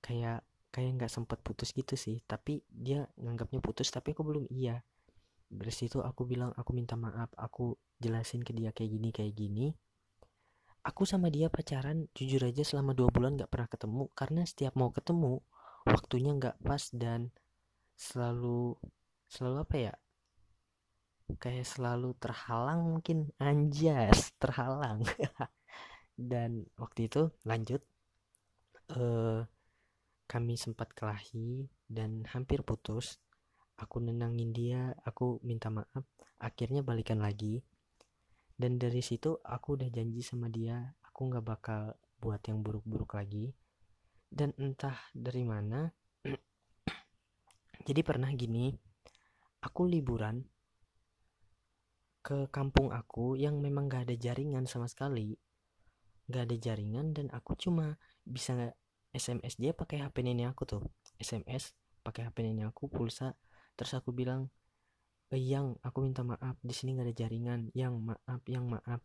Kayak 0.00 0.40
kayak 0.72 0.90
nggak 0.96 1.12
sempet 1.12 1.38
putus 1.44 1.76
gitu 1.76 1.92
sih. 2.00 2.24
Tapi 2.24 2.64
dia 2.72 3.04
nganggapnya 3.20 3.60
putus 3.60 3.92
tapi 3.92 4.16
aku 4.16 4.24
belum 4.24 4.44
iya. 4.48 4.80
Dari 5.46 5.74
situ 5.74 6.00
aku 6.00 6.24
bilang 6.24 6.56
aku 6.56 6.72
minta 6.72 6.96
maaf. 6.96 7.28
Aku 7.36 7.76
jelasin 8.00 8.40
ke 8.40 8.56
dia 8.56 8.72
kayak 8.72 8.90
gini 8.96 9.08
kayak 9.12 9.34
gini. 9.36 9.66
Aku 10.86 11.04
sama 11.04 11.28
dia 11.28 11.52
pacaran 11.52 12.08
jujur 12.16 12.40
aja 12.46 12.62
selama 12.64 12.96
dua 12.96 13.12
bulan 13.12 13.36
nggak 13.36 13.52
pernah 13.52 13.68
ketemu. 13.68 14.04
Karena 14.16 14.42
setiap 14.48 14.72
mau 14.78 14.88
ketemu 14.88 15.44
waktunya 15.84 16.32
nggak 16.32 16.56
pas 16.64 16.82
dan 16.96 17.30
selalu 17.96 18.76
selalu 19.26 19.56
apa 19.66 19.76
ya 19.76 19.92
kayak 21.34 21.66
selalu 21.66 22.14
terhalang 22.22 22.86
mungkin. 22.86 23.34
Anjas 23.42 24.30
terhalang. 24.42 25.02
Dan 26.14 26.64
waktu 26.78 27.10
itu 27.10 27.28
lanjut 27.42 27.82
uh, 28.94 29.42
kami 30.30 30.54
sempat 30.54 30.94
kelahi 30.94 31.66
dan 31.90 32.24
hampir 32.30 32.62
putus. 32.62 33.18
Aku 33.76 34.00
nenangin 34.00 34.56
dia 34.56 34.96
aku 35.04 35.42
minta 35.44 35.68
maaf 35.68 36.06
akhirnya 36.40 36.80
balikan 36.80 37.20
lagi. 37.20 37.60
Dan 38.56 38.80
dari 38.80 39.04
situ 39.04 39.36
aku 39.44 39.76
udah 39.76 39.92
janji 39.92 40.24
sama 40.24 40.48
dia 40.48 40.80
aku 41.04 41.28
nggak 41.28 41.44
bakal 41.44 41.92
buat 42.16 42.40
yang 42.48 42.64
buruk-buruk 42.64 43.18
lagi. 43.18 43.52
Dan 44.26 44.56
entah 44.56 44.96
dari 45.12 45.44
mana 45.44 45.84
jadi 47.88 48.00
pernah 48.00 48.32
gini 48.32 48.72
aku 49.60 49.86
liburan 49.86 50.55
ke 52.26 52.50
kampung 52.50 52.90
aku 52.90 53.38
yang 53.38 53.62
memang 53.62 53.86
gak 53.86 54.10
ada 54.10 54.18
jaringan 54.18 54.66
sama 54.66 54.90
sekali. 54.90 55.38
Gak 56.26 56.50
ada 56.50 56.56
jaringan 56.58 57.14
dan 57.14 57.30
aku 57.30 57.54
cuma 57.54 57.94
bisa 58.26 58.74
SMS 59.14 59.54
dia 59.54 59.70
pakai 59.70 60.02
HP 60.02 60.26
nenek 60.26 60.50
aku 60.50 60.66
tuh. 60.66 60.82
SMS 61.22 61.70
pakai 62.02 62.26
HP 62.26 62.42
nenek 62.42 62.74
aku 62.74 62.90
pulsa. 62.90 63.38
Terus 63.78 63.94
aku 63.94 64.10
bilang 64.10 64.50
e, 65.30 65.38
yang 65.38 65.78
aku 65.86 66.02
minta 66.02 66.26
maaf 66.26 66.58
di 66.66 66.74
sini 66.74 66.98
gak 66.98 67.06
ada 67.06 67.14
jaringan. 67.14 67.70
Yang 67.78 67.94
maaf 68.02 68.42
yang 68.50 68.66
maaf. 68.66 68.98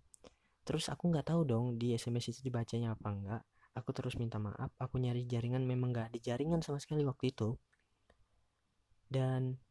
Terus 0.66 0.90
aku 0.90 1.14
nggak 1.14 1.30
tahu 1.30 1.46
dong 1.46 1.78
di 1.78 1.94
SMS 1.94 2.34
itu 2.34 2.42
dibacanya 2.42 2.98
apa 2.98 3.10
enggak 3.10 3.42
aku 3.72 3.96
terus 3.96 4.20
minta 4.20 4.36
maaf 4.36 4.68
aku 4.84 5.00
nyari 5.00 5.24
jaringan 5.24 5.64
memang 5.64 5.96
gak 5.96 6.12
ada 6.12 6.18
jaringan 6.18 6.66
sama 6.66 6.82
sekali 6.82 7.06
waktu 7.06 7.30
itu. 7.30 7.54
Dan 9.06 9.62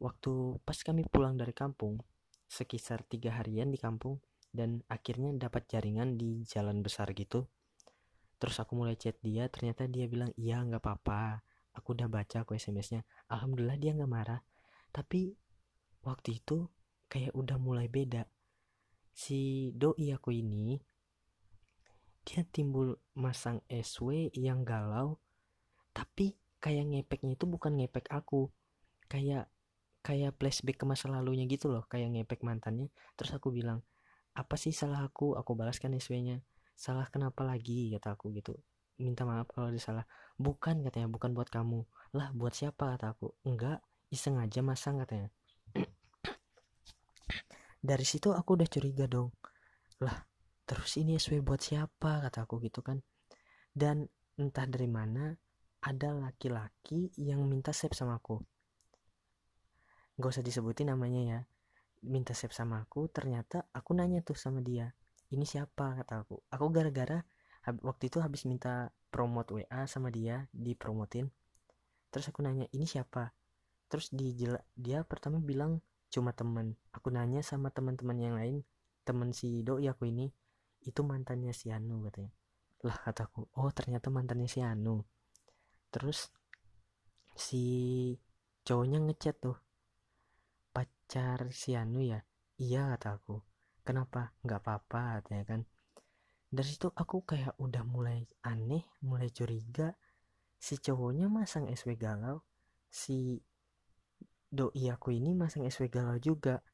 waktu 0.00 0.56
pas 0.64 0.80
kami 0.80 1.04
pulang 1.04 1.36
dari 1.36 1.52
kampung 1.52 2.00
sekitar 2.52 3.00
tiga 3.08 3.32
harian 3.40 3.72
di 3.72 3.80
kampung 3.80 4.20
dan 4.52 4.84
akhirnya 4.92 5.32
dapat 5.32 5.64
jaringan 5.72 6.20
di 6.20 6.44
jalan 6.44 6.84
besar 6.84 7.08
gitu. 7.16 7.48
Terus 8.36 8.60
aku 8.60 8.76
mulai 8.76 9.00
chat 9.00 9.16
dia 9.24 9.48
ternyata 9.48 9.88
dia 9.88 10.04
bilang 10.04 10.36
iya 10.36 10.60
nggak 10.60 10.84
apa-apa. 10.84 11.40
Aku 11.72 11.96
udah 11.96 12.12
baca 12.12 12.44
aku 12.44 12.52
smsnya 12.52 13.00
alhamdulillah 13.32 13.80
dia 13.80 13.96
nggak 13.96 14.12
marah. 14.12 14.44
Tapi 14.92 15.32
waktu 16.04 16.44
itu 16.44 16.68
kayak 17.08 17.32
udah 17.32 17.56
mulai 17.56 17.88
beda. 17.88 18.28
Si 19.16 19.72
doi 19.72 20.12
aku 20.12 20.36
ini 20.36 20.76
dia 22.20 22.44
timbul 22.52 23.00
masang 23.16 23.64
SW 23.66 24.28
yang 24.36 24.62
galau 24.62 25.16
tapi 25.96 26.36
kayak 26.60 26.84
ngepeknya 26.88 27.40
itu 27.40 27.48
bukan 27.48 27.80
ngepek 27.80 28.12
aku. 28.12 28.52
Kayak 29.08 29.48
kayak 30.02 30.34
flashback 30.36 30.82
ke 30.82 30.84
masa 30.84 31.06
lalunya 31.06 31.46
gitu 31.46 31.70
loh 31.70 31.86
kayak 31.86 32.10
ngepek 32.12 32.42
mantannya. 32.42 32.90
Terus 33.14 33.38
aku 33.38 33.54
bilang 33.54 33.86
apa 34.34 34.58
sih 34.58 34.74
salah 34.74 35.06
aku? 35.06 35.38
Aku 35.38 35.54
balaskan 35.54 35.94
SW-nya 35.96 36.42
salah 36.74 37.06
kenapa 37.08 37.46
lagi? 37.46 37.94
kata 37.94 38.18
aku 38.18 38.34
gitu. 38.34 38.58
Minta 38.98 39.22
maaf 39.22 39.48
kalau 39.54 39.70
ada 39.70 39.78
salah. 39.78 40.04
Bukan 40.36 40.82
katanya 40.82 41.08
bukan 41.08 41.32
buat 41.32 41.48
kamu. 41.48 41.86
Lah 42.18 42.34
buat 42.34 42.52
siapa? 42.52 42.98
kata 42.98 43.14
aku. 43.14 43.30
Enggak 43.46 43.78
iseng 44.10 44.42
aja 44.42 44.60
masang 44.60 44.98
katanya. 45.00 45.30
Dari 47.88 48.04
situ 48.04 48.34
aku 48.34 48.58
udah 48.58 48.68
curiga 48.68 49.06
dong. 49.06 49.30
Lah 50.02 50.26
terus 50.66 50.98
ini 50.98 51.16
SW 51.16 51.46
buat 51.46 51.62
siapa? 51.62 52.26
kata 52.26 52.44
aku 52.44 52.58
gitu 52.66 52.82
kan. 52.82 52.98
Dan 53.72 54.04
entah 54.36 54.66
dari 54.68 54.90
mana 54.90 55.32
ada 55.82 56.10
laki-laki 56.12 57.08
yang 57.16 57.48
minta 57.48 57.72
save 57.72 57.96
sama 57.96 58.20
aku 58.20 58.40
gak 60.22 60.38
usah 60.38 60.46
disebutin 60.46 60.94
namanya 60.94 61.20
ya. 61.26 61.40
Minta 62.06 62.32
save 62.38 62.54
sama 62.54 62.78
aku 62.78 63.10
ternyata 63.10 63.66
aku 63.74 63.98
nanya 63.98 64.22
tuh 64.22 64.38
sama 64.38 64.62
dia 64.62 64.94
ini 65.32 65.48
siapa? 65.48 65.96
kata 66.04 66.28
aku. 66.28 66.44
Aku 66.52 66.68
gara-gara 66.68 67.24
waktu 67.80 68.12
itu 68.12 68.20
habis 68.20 68.44
minta 68.44 68.92
promote 69.08 69.56
WA 69.56 69.88
sama 69.88 70.12
dia 70.12 70.44
dipromotin. 70.52 71.32
Terus 72.12 72.28
aku 72.28 72.44
nanya 72.44 72.68
ini 72.76 72.84
siapa? 72.84 73.32
Terus 73.88 74.12
di 74.12 74.36
dia 74.76 75.00
pertama 75.08 75.40
bilang 75.40 75.80
cuma 76.12 76.36
temen. 76.36 76.76
Aku 76.92 77.08
nanya 77.08 77.40
sama 77.40 77.72
teman-teman 77.72 78.16
yang 78.20 78.36
lain 78.36 78.60
temen 79.08 79.32
si 79.32 79.64
doi 79.64 79.88
aku 79.88 80.12
ini. 80.12 80.28
Itu 80.84 81.00
mantannya 81.00 81.56
si 81.56 81.72
Anu 81.72 82.04
katanya. 82.12 82.32
Lah 82.84 82.96
kataku 83.00 83.48
oh 83.56 83.72
ternyata 83.72 84.12
mantannya 84.12 84.52
si 84.52 84.60
Anu. 84.60 85.00
Terus 85.88 86.28
si 87.32 87.64
cowoknya 88.68 89.00
ngechat 89.00 89.40
tuh 89.40 89.56
pacar 91.12 91.52
si 91.52 91.76
Anu 91.76 92.00
ya? 92.00 92.24
Iya 92.56 92.96
kata 92.96 93.20
aku. 93.20 93.36
Kenapa? 93.84 94.32
Nggak 94.40 94.64
apa-apa 94.64 95.20
katanya 95.20 95.44
kan. 95.44 95.60
Dari 96.48 96.64
situ 96.64 96.88
aku 96.88 97.28
kayak 97.28 97.52
udah 97.60 97.84
mulai 97.84 98.24
aneh 98.48 98.80
mulai 99.04 99.28
curiga. 99.28 99.92
Si 100.56 100.80
cowoknya 100.80 101.28
masang 101.28 101.68
SW 101.68 102.00
galau. 102.00 102.40
Si 102.88 103.36
doi 104.48 104.88
aku 104.88 105.12
ini 105.12 105.36
masang 105.36 105.68
SW 105.68 105.92
galau 105.92 106.16
juga. 106.16 106.64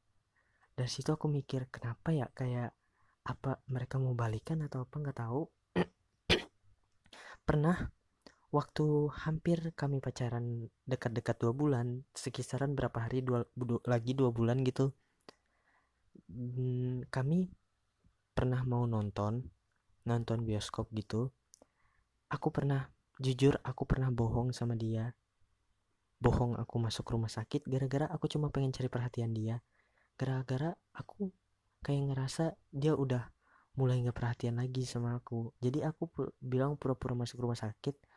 Dari 0.71 0.87
situ 0.87 1.11
aku 1.11 1.27
mikir 1.27 1.67
kenapa 1.67 2.15
ya? 2.15 2.31
Kayak 2.31 2.79
apa 3.27 3.59
mereka 3.67 3.99
mau 3.99 4.15
balikan 4.15 4.63
atau 4.63 4.87
apa? 4.87 5.03
Nggak 5.03 5.19
tahu. 5.19 5.51
Pernah 7.51 7.91
waktu 8.49 9.13
hampir 9.13 9.61
kami 9.77 10.01
pacaran 10.01 10.73
dekat-dekat 10.89 11.37
dua 11.37 11.53
bulan 11.53 12.09
sekisaran 12.17 12.73
berapa 12.73 12.97
hari 12.97 13.21
dua, 13.21 13.45
dua 13.53 13.81
lagi 13.85 14.17
dua 14.17 14.33
bulan 14.33 14.65
gitu. 14.65 14.97
Hmm, 16.29 17.05
kami 17.13 17.53
pernah 18.33 18.65
mau 18.65 18.89
nonton 18.89 19.45
nonton 20.09 20.49
bioskop 20.49 20.89
gitu. 20.97 21.29
Aku 22.33 22.49
pernah 22.49 22.89
jujur 23.21 23.61
aku 23.61 23.85
pernah 23.85 24.09
bohong 24.09 24.57
sama 24.57 24.73
dia. 24.73 25.13
Bohong 26.19 26.57
aku 26.57 26.81
masuk 26.81 27.05
rumah 27.13 27.31
sakit 27.31 27.69
gara-gara 27.69 28.09
aku 28.09 28.27
cuma 28.33 28.49
pengen 28.49 28.73
cari 28.73 28.89
perhatian 28.89 29.37
dia. 29.37 29.61
Gara-gara 30.17 30.73
aku 30.97 31.29
kayak 31.85 32.11
ngerasa 32.11 32.57
dia 32.73 32.97
udah 32.97 33.29
mulai 33.79 34.01
nggak 34.03 34.17
perhatian 34.17 34.57
lagi 34.57 34.89
sama 34.89 35.21
aku. 35.21 35.53
Jadi 35.61 35.85
aku 35.85 36.09
bilang 36.41 36.81
pura-pura 36.81 37.15
masuk 37.15 37.45
rumah 37.45 37.55
sakit 37.55 38.08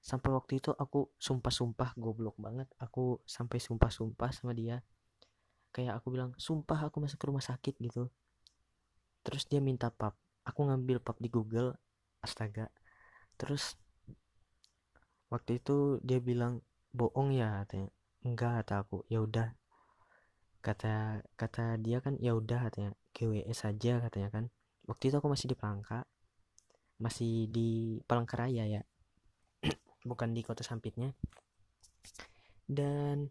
sampai 0.00 0.32
waktu 0.32 0.58
itu 0.64 0.72
aku 0.72 1.12
sumpah-sumpah 1.20 1.92
goblok 2.00 2.36
banget. 2.40 2.68
Aku 2.80 3.20
sampai 3.28 3.60
sumpah-sumpah 3.60 4.32
sama 4.32 4.56
dia. 4.56 4.80
Kayak 5.70 6.00
aku 6.02 6.16
bilang 6.16 6.32
sumpah 6.40 6.88
aku 6.88 7.04
masuk 7.04 7.20
ke 7.20 7.26
rumah 7.28 7.44
sakit 7.44 7.76
gitu. 7.78 8.08
Terus 9.22 9.44
dia 9.46 9.60
minta 9.60 9.92
pap. 9.92 10.16
Aku 10.48 10.66
ngambil 10.66 11.04
pap 11.04 11.20
di 11.20 11.28
Google 11.28 11.76
astaga. 12.24 12.72
Terus 13.36 13.76
waktu 15.28 15.60
itu 15.60 16.00
dia 16.00 16.18
bilang 16.18 16.64
bohong 16.96 17.36
ya 17.36 17.62
katanya. 17.62 17.92
Enggak 18.24 18.64
kata 18.64 18.74
aku. 18.82 19.04
Ya 19.12 19.20
udah 19.20 19.52
kata 20.60 21.24
kata 21.40 21.80
dia 21.80 22.00
kan 22.00 22.16
ya 22.18 22.32
udah 22.32 22.72
katanya. 22.72 22.96
GWS 23.12 23.68
saja 23.68 24.00
katanya 24.00 24.28
kan. 24.32 24.44
Waktu 24.88 25.12
itu 25.12 25.16
aku 25.20 25.28
masih 25.28 25.46
di 25.52 25.56
Palangka 25.56 26.08
masih 27.00 27.48
di 27.48 27.98
Palangkaraya 28.04 28.68
ya 28.68 28.84
bukan 30.04 30.32
di 30.32 30.40
kota 30.44 30.64
sampitnya. 30.64 31.12
Dan 32.64 33.28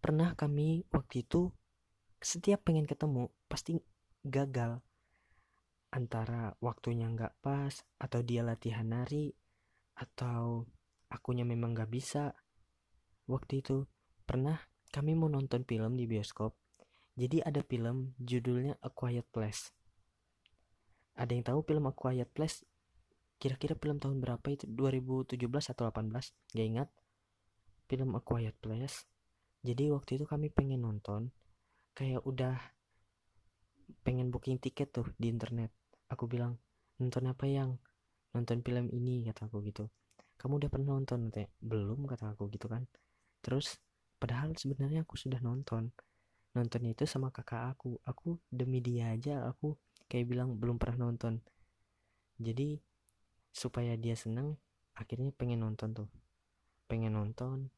pernah 0.00 0.34
kami 0.34 0.84
waktu 0.90 1.22
itu 1.24 1.52
setiap 2.20 2.68
pengen 2.68 2.84
ketemu 2.84 3.32
pasti 3.48 3.80
gagal. 4.26 4.84
Antara 5.90 6.54
waktunya 6.62 7.10
nggak 7.10 7.42
pas 7.42 7.74
atau 7.98 8.20
dia 8.22 8.46
latihan 8.46 8.86
nari 8.86 9.34
atau 9.98 10.66
akunya 11.10 11.42
memang 11.42 11.74
nggak 11.74 11.90
bisa. 11.90 12.36
Waktu 13.26 13.62
itu 13.62 13.86
pernah 14.26 14.58
kami 14.90 15.14
mau 15.14 15.30
nonton 15.30 15.66
film 15.66 15.98
di 15.98 16.06
bioskop. 16.06 16.54
Jadi 17.18 17.42
ada 17.42 17.60
film 17.66 18.14
judulnya 18.22 18.78
A 18.80 18.88
Quiet 18.88 19.26
Place. 19.28 19.74
Ada 21.18 21.34
yang 21.34 21.44
tahu 21.44 21.60
film 21.66 21.90
A 21.90 21.92
Quiet 21.92 22.30
Place 22.30 22.64
kira-kira 23.40 23.72
film 23.74 23.96
tahun 23.96 24.20
berapa 24.20 24.44
itu? 24.52 24.68
2017 24.68 25.40
atau 25.72 25.88
18 25.88 26.12
gak 26.52 26.66
ingat. 26.68 26.88
Film 27.88 28.12
A 28.12 28.20
Quiet 28.20 28.54
Place. 28.60 29.08
Jadi 29.64 29.88
waktu 29.88 30.20
itu 30.20 30.24
kami 30.28 30.52
pengen 30.52 30.84
nonton. 30.84 31.32
Kayak 31.96 32.22
udah 32.28 32.60
pengen 34.04 34.28
booking 34.28 34.60
tiket 34.60 34.92
tuh 34.92 35.08
di 35.16 35.32
internet. 35.32 35.72
Aku 36.12 36.28
bilang 36.28 36.60
nonton 37.00 37.26
apa 37.26 37.48
yang? 37.48 37.80
Nonton 38.36 38.62
film 38.62 38.92
ini 38.92 39.26
kata 39.26 39.48
aku 39.48 39.64
gitu. 39.66 39.88
Kamu 40.38 40.60
udah 40.62 40.70
pernah 40.70 40.94
nonton? 40.94 41.32
Teh 41.32 41.48
belum 41.64 42.06
kata 42.06 42.36
aku 42.36 42.46
gitu 42.52 42.70
kan. 42.70 42.86
Terus 43.40 43.80
padahal 44.20 44.52
sebenarnya 44.54 45.02
aku 45.02 45.16
sudah 45.16 45.40
nonton. 45.42 45.90
Nonton 46.54 46.82
itu 46.86 47.08
sama 47.08 47.32
kakak 47.32 47.74
aku. 47.74 47.98
Aku 48.06 48.38
demi 48.52 48.78
dia 48.84 49.10
aja 49.10 49.48
aku 49.48 49.74
kayak 50.06 50.30
bilang 50.30 50.54
belum 50.60 50.78
pernah 50.78 51.10
nonton. 51.10 51.42
Jadi 52.40 52.80
supaya 53.50 53.98
dia 53.98 54.14
seneng 54.14 54.56
akhirnya 54.94 55.34
pengen 55.34 55.66
nonton 55.66 55.92
tuh. 55.92 56.10
Pengen 56.86 57.14
nonton 57.14 57.70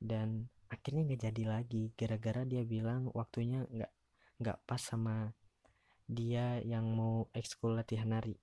dan 0.00 0.48
akhirnya 0.68 1.06
nggak 1.06 1.22
jadi 1.30 1.44
lagi. 1.46 1.84
Gara-gara 1.94 2.42
dia 2.42 2.66
bilang 2.66 3.12
waktunya 3.12 3.64
nggak 3.68 3.92
nggak 4.40 4.58
pas 4.68 4.82
sama 4.82 5.32
dia 6.06 6.60
yang 6.64 6.90
mau 6.92 7.28
ekskul 7.36 7.76
latihan 7.76 8.10
nari. 8.10 8.36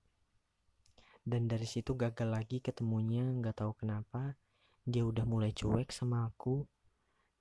Dan 1.24 1.48
dari 1.48 1.64
situ 1.64 1.96
gagal 1.96 2.28
lagi 2.28 2.60
ketemunya 2.60 3.24
nggak 3.24 3.64
tahu 3.64 3.72
kenapa. 3.78 4.36
Dia 4.84 5.08
udah 5.08 5.24
mulai 5.24 5.56
cuek 5.56 5.88
sama 5.88 6.28
aku 6.28 6.68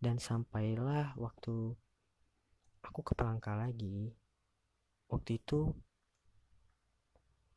dan 0.03 0.19
sampailah 0.19 1.15
waktu 1.15 1.75
aku 2.83 2.99
ke 3.07 3.15
Pelangka 3.15 3.55
lagi 3.55 4.11
waktu 5.07 5.39
itu 5.39 5.71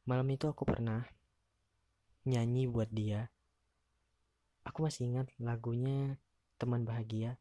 malam 0.06 0.30
itu 0.30 0.46
aku 0.46 0.62
pernah 0.62 1.02
nyanyi 2.26 2.66
buat 2.66 2.90
dia. 2.90 3.30
Aku 4.66 4.82
masih 4.82 5.06
ingat 5.06 5.30
lagunya 5.38 6.18
teman 6.58 6.82
bahagia. 6.82 7.38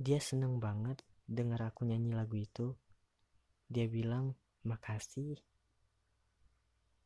Dia 0.00 0.16
seneng 0.16 0.56
banget 0.56 1.04
dengar 1.28 1.60
aku 1.60 1.84
nyanyi 1.84 2.16
lagu 2.16 2.40
itu. 2.40 2.72
Dia 3.68 3.84
bilang 3.84 4.32
makasih. 4.64 5.36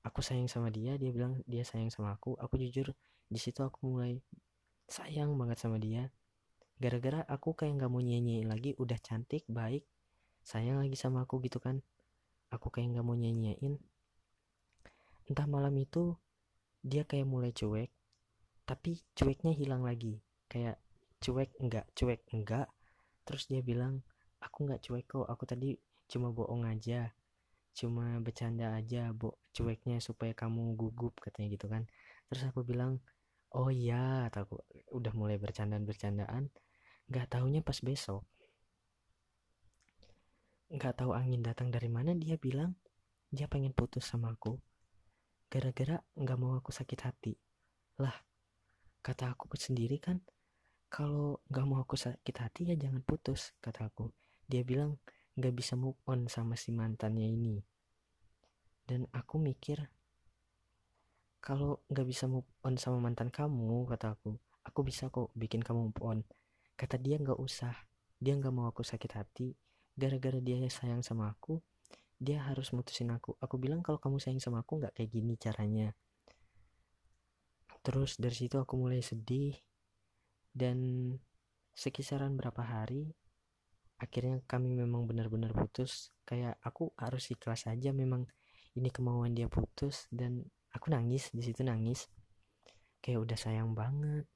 Aku 0.07 0.23
sayang 0.23 0.49
sama 0.49 0.71
dia 0.73 0.97
dia 0.97 1.11
bilang 1.11 1.43
dia 1.45 1.67
sayang 1.67 1.91
sama 1.91 2.15
aku. 2.15 2.39
Aku 2.39 2.55
jujur 2.57 2.95
di 3.27 3.39
situ 3.43 3.61
aku 3.67 3.91
mulai 3.91 4.23
sayang 4.87 5.35
banget 5.35 5.59
sama 5.59 5.83
dia. 5.83 6.09
Gara-gara 6.79 7.27
aku 7.27 7.53
kayak 7.59 7.83
nggak 7.83 7.91
mau 7.93 8.00
nyanyi 8.00 8.47
lagi 8.47 8.73
udah 8.79 8.97
cantik 9.03 9.45
baik 9.50 9.85
sayang 10.47 10.81
lagi 10.81 10.97
sama 10.97 11.27
aku 11.27 11.43
gitu 11.45 11.61
kan. 11.61 11.83
Aku 12.50 12.73
kayak 12.73 12.95
nggak 12.97 13.07
mau 13.07 13.15
nyanyiin. 13.15 13.79
Entah 15.31 15.47
malam 15.47 15.75
itu 15.79 16.19
dia 16.81 17.03
kayak 17.05 17.29
mulai 17.29 17.53
cuek 17.53 17.91
tapi 18.69 19.03
cueknya 19.19 19.53
hilang 19.57 19.83
lagi. 19.83 20.23
Kayak 20.51 20.79
cuek 21.21 21.51
enggak 21.61 21.87
cuek 21.95 22.21
enggak 22.35 22.69
terus 23.29 23.47
dia 23.47 23.61
bilang 23.63 24.03
aku 24.43 24.67
nggak 24.67 24.83
cuek 24.83 25.07
kok 25.07 25.27
aku 25.29 25.45
tadi 25.47 25.77
cuma 26.11 26.33
bohong 26.33 26.67
aja 26.67 27.13
cuma 27.71 28.19
bercanda 28.19 28.75
aja 28.75 29.15
bo 29.15 29.39
cueknya 29.55 30.03
supaya 30.03 30.35
kamu 30.35 30.75
gugup 30.75 31.15
katanya 31.23 31.49
gitu 31.55 31.67
kan. 31.71 31.87
Terus 32.31 32.43
aku 32.51 32.67
bilang 32.67 32.99
oh 33.55 33.71
iya 33.71 34.27
aku 34.31 34.59
udah 34.95 35.13
mulai 35.15 35.37
bercandaan 35.39 35.87
bercandaan 35.87 36.51
Gak 37.11 37.27
taunya 37.27 37.59
pas 37.59 37.75
besok, 37.83 38.23
gak 40.71 40.95
tahu 40.95 41.11
angin 41.11 41.43
datang 41.43 41.75
dari 41.75 41.91
mana 41.91 42.15
dia 42.15 42.39
bilang 42.39 42.79
dia 43.35 43.51
pengen 43.51 43.75
putus 43.75 44.07
sama 44.07 44.31
aku. 44.31 44.63
Gara-gara 45.50 45.99
gak 46.14 46.38
mau 46.38 46.54
aku 46.54 46.71
sakit 46.71 47.00
hati. 47.02 47.35
Lah, 47.99 48.14
kata 49.02 49.35
aku 49.35 49.50
sendiri 49.59 49.99
kan, 49.99 50.23
kalau 50.87 51.42
gak 51.50 51.66
mau 51.66 51.83
aku 51.83 51.99
sakit 51.99 52.37
hati 52.38 52.71
ya 52.71 52.78
jangan 52.78 53.02
putus, 53.02 53.52
kata 53.59 53.90
aku. 53.90 54.14
Dia 54.47 54.62
bilang 54.62 55.02
gak 55.35 55.52
bisa 55.52 55.75
move 55.75 55.99
on 56.07 56.30
sama 56.30 56.54
si 56.54 56.71
mantannya 56.71 57.26
ini. 57.26 57.59
Dan 58.87 59.11
aku 59.11 59.42
mikir, 59.42 59.90
kalau 61.42 61.83
gak 61.90 62.07
bisa 62.07 62.31
move 62.31 62.46
on 62.62 62.79
sama 62.79 63.03
mantan 63.03 63.35
kamu, 63.35 63.90
kata 63.90 64.14
aku, 64.14 64.38
aku 64.64 64.81
bisa 64.87 65.11
kok 65.11 65.35
bikin 65.35 65.66
kamu 65.66 65.90
move 65.90 66.03
on 66.07 66.20
kata 66.81 66.96
dia 66.96 67.20
nggak 67.20 67.37
usah 67.37 67.77
dia 68.16 68.33
nggak 68.37 68.53
mau 68.53 68.68
aku 68.68 68.81
sakit 68.81 69.12
hati 69.12 69.53
gara-gara 69.96 70.40
dia 70.40 70.57
sayang 70.72 71.05
sama 71.05 71.29
aku 71.29 71.61
dia 72.20 72.44
harus 72.44 72.68
mutusin 72.76 73.09
aku. 73.16 73.33
Aku 73.40 73.56
bilang 73.56 73.80
kalau 73.80 73.96
kamu 73.96 74.20
sayang 74.20 74.44
sama 74.44 74.61
aku 74.61 74.85
nggak 74.85 74.92
kayak 74.92 75.11
gini 75.11 75.40
caranya. 75.40 75.96
Terus 77.80 78.20
dari 78.20 78.37
situ 78.37 78.61
aku 78.61 78.76
mulai 78.76 79.00
sedih 79.00 79.56
dan 80.52 81.11
sekisaran 81.72 82.37
berapa 82.37 82.61
hari 82.61 83.16
akhirnya 83.96 84.44
kami 84.44 84.76
memang 84.76 85.09
benar-benar 85.09 85.56
putus. 85.56 86.12
Kayak 86.28 86.61
aku 86.61 86.92
harus 87.00 87.24
ikhlas 87.33 87.64
aja 87.64 87.96
memang 87.96 88.28
ini 88.76 88.92
kemauan 88.92 89.33
dia 89.33 89.48
putus 89.48 90.04
dan 90.12 90.44
aku 90.76 90.92
nangis 90.92 91.33
di 91.33 91.40
situ 91.40 91.64
nangis. 91.64 92.04
Kayak 93.00 93.24
udah 93.24 93.38
sayang 93.40 93.72
banget 93.72 94.28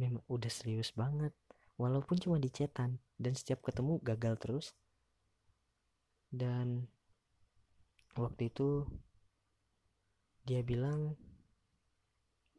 memang 0.00 0.24
udah 0.28 0.52
serius 0.52 0.92
banget 0.92 1.32
walaupun 1.80 2.20
cuma 2.20 2.36
di 2.36 2.52
chatan 2.52 3.00
dan 3.20 3.32
setiap 3.36 3.60
ketemu 3.60 4.00
gagal 4.00 4.34
terus. 4.40 4.66
Dan 6.32 6.95
waktu 8.16 8.48
itu 8.48 8.88
dia 10.46 10.64
bilang 10.64 11.16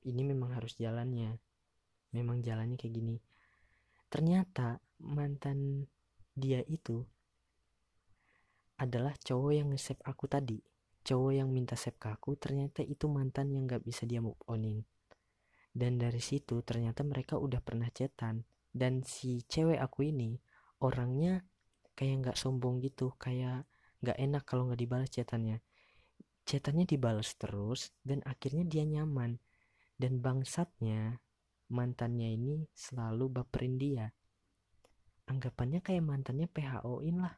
ini 0.07 0.21
memang 0.23 0.55
harus 0.55 0.77
jalannya. 0.79 1.35
Memang 2.15 2.39
jalannya 2.39 2.79
kayak 2.79 2.93
gini. 2.95 3.17
Ternyata 4.07 4.79
mantan 5.03 5.83
dia 6.31 6.63
itu 6.63 7.03
adalah 8.79 9.17
cowok 9.17 9.51
yang 9.51 9.67
nge-save 9.73 10.03
aku 10.07 10.25
tadi. 10.31 10.59
Cowok 11.07 11.31
yang 11.35 11.49
minta 11.51 11.79
save 11.79 11.95
ke 11.95 12.11
aku 12.11 12.35
ternyata 12.35 12.83
itu 12.83 13.07
mantan 13.07 13.51
yang 13.51 13.63
gak 13.67 13.83
bisa 13.83 14.03
dia 14.03 14.19
move 14.19 14.39
onin. 14.47 14.83
Dan 15.71 15.99
dari 15.99 16.19
situ 16.19 16.63
ternyata 16.63 17.03
mereka 17.03 17.39
udah 17.39 17.59
pernah 17.63 17.87
chatan. 17.91 18.43
Dan 18.71 19.01
si 19.03 19.43
cewek 19.47 19.79
aku 19.79 20.11
ini 20.11 20.37
orangnya 20.83 21.41
kayak 21.97 22.21
nggak 22.21 22.37
sombong 22.37 22.77
gitu 22.83 23.17
kayak 23.17 23.65
nggak 24.03 24.17
enak 24.17 24.43
kalau 24.45 24.69
nggak 24.69 24.81
dibalas 24.81 25.09
chatannya 25.09 25.61
chatannya 26.47 26.87
dibalas 26.87 27.35
terus 27.35 27.91
dan 28.07 28.23
akhirnya 28.23 28.63
dia 28.63 28.87
nyaman. 28.87 29.35
Dan 29.99 30.23
bangsatnya 30.23 31.19
mantannya 31.67 32.31
ini 32.39 32.63
selalu 32.71 33.27
baperin 33.27 33.75
dia. 33.75 34.07
Anggapannya 35.27 35.83
kayak 35.83 36.07
mantannya 36.07 36.47
PHO-in 36.47 37.19
lah. 37.19 37.35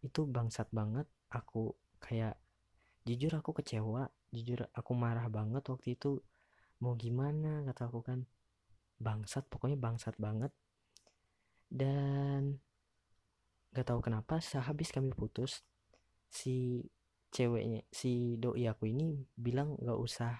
Itu 0.00 0.24
bangsat 0.24 0.72
banget. 0.72 1.04
Aku 1.28 1.76
kayak 2.00 2.40
jujur 3.04 3.30
aku 3.38 3.54
kecewa 3.62 4.08
jujur 4.34 4.66
aku 4.72 4.92
marah 4.96 5.28
banget 5.28 5.68
waktu 5.68 6.00
itu. 6.00 6.24
Mau 6.80 6.96
gimana 6.96 7.60
kata 7.68 7.92
aku 7.92 8.00
kan. 8.00 8.24
Bangsat 8.96 9.44
pokoknya 9.52 9.76
bangsat 9.76 10.16
banget. 10.16 10.54
Dan 11.68 12.56
gak 13.72 13.86
tahu 13.88 14.00
kenapa 14.04 14.38
sehabis 14.42 14.94
kami 14.94 15.10
putus 15.14 15.62
si 16.30 16.86
ceweknya 17.32 17.82
si 17.90 18.38
doi 18.38 18.68
aku 18.70 18.90
ini 18.90 19.26
bilang 19.36 19.76
gak 19.80 19.98
usah 19.98 20.32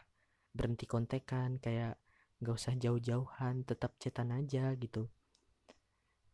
berhenti 0.57 0.89
kontekan 0.89 1.61
kayak 1.61 1.99
gak 2.41 2.57
usah 2.57 2.75
jauh-jauhan 2.77 3.65
tetap 3.65 3.97
cetan 3.97 4.33
aja 4.33 4.73
gitu. 4.77 5.09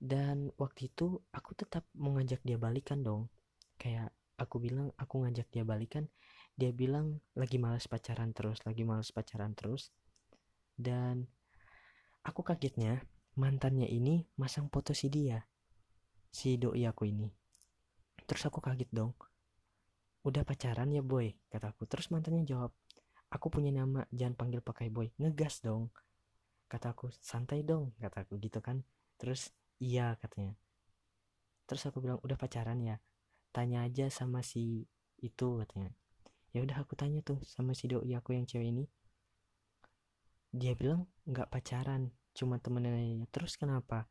Dan 0.03 0.51
waktu 0.59 0.91
itu 0.91 1.23
aku 1.31 1.55
tetap 1.55 1.87
mau 1.95 2.19
ngajak 2.19 2.43
dia 2.43 2.59
balikan 2.59 3.07
dong. 3.07 3.31
Kayak 3.79 4.11
aku 4.35 4.59
bilang 4.59 4.91
aku 4.99 5.23
ngajak 5.23 5.47
dia 5.55 5.63
balikan 5.63 6.11
dia 6.53 6.75
bilang 6.75 7.23
lagi 7.39 7.57
males 7.57 7.87
pacaran 7.87 8.35
terus 8.35 8.61
lagi 8.67 8.83
males 8.83 9.15
pacaran 9.15 9.55
terus. 9.55 9.95
Dan 10.75 11.31
Aku 12.23 12.47
kagetnya 12.47 13.03
mantannya 13.35 13.91
ini 13.91 14.31
masang 14.39 14.71
foto 14.71 14.95
si 14.95 15.11
dia, 15.11 15.43
si 16.33 16.57
doi 16.57 16.89
aku 16.89 17.07
ini. 17.07 17.29
Terus 18.25 18.49
aku 18.49 18.65
kaget 18.65 18.89
dong. 18.89 19.13
Udah 20.25 20.43
pacaran 20.43 20.89
ya 20.89 21.05
boy, 21.05 21.37
kataku. 21.53 21.85
Terus 21.85 22.09
mantannya 22.09 22.49
jawab, 22.49 22.73
aku 23.29 23.53
punya 23.53 23.69
nama, 23.69 24.09
jangan 24.09 24.35
panggil 24.35 24.65
pakai 24.65 24.89
boy. 24.89 25.13
Ngegas 25.21 25.61
dong. 25.61 25.93
Kataku, 26.73 27.13
santai 27.21 27.61
dong, 27.61 27.93
kataku 28.01 28.41
gitu 28.41 28.65
kan. 28.65 28.81
Terus, 29.21 29.53
iya 29.77 30.17
katanya. 30.17 30.57
Terus 31.69 31.85
aku 31.85 32.01
bilang, 32.01 32.17
udah 32.25 32.41
pacaran 32.41 32.81
ya? 32.81 32.97
Tanya 33.53 33.85
aja 33.85 34.09
sama 34.09 34.41
si 34.41 34.89
itu 35.21 35.61
katanya. 35.61 35.93
Ya 36.57 36.65
udah 36.65 36.81
aku 36.81 36.97
tanya 36.97 37.21
tuh 37.21 37.39
sama 37.45 37.77
si 37.77 37.93
doi 37.93 38.17
aku 38.17 38.33
yang 38.33 38.49
cewek 38.49 38.73
ini 38.73 38.89
dia 40.53 40.77
bilang 40.77 41.09
nggak 41.25 41.49
pacaran 41.49 42.13
cuma 42.37 42.61
temennya 42.61 43.25
terus 43.33 43.57
kenapa 43.57 44.05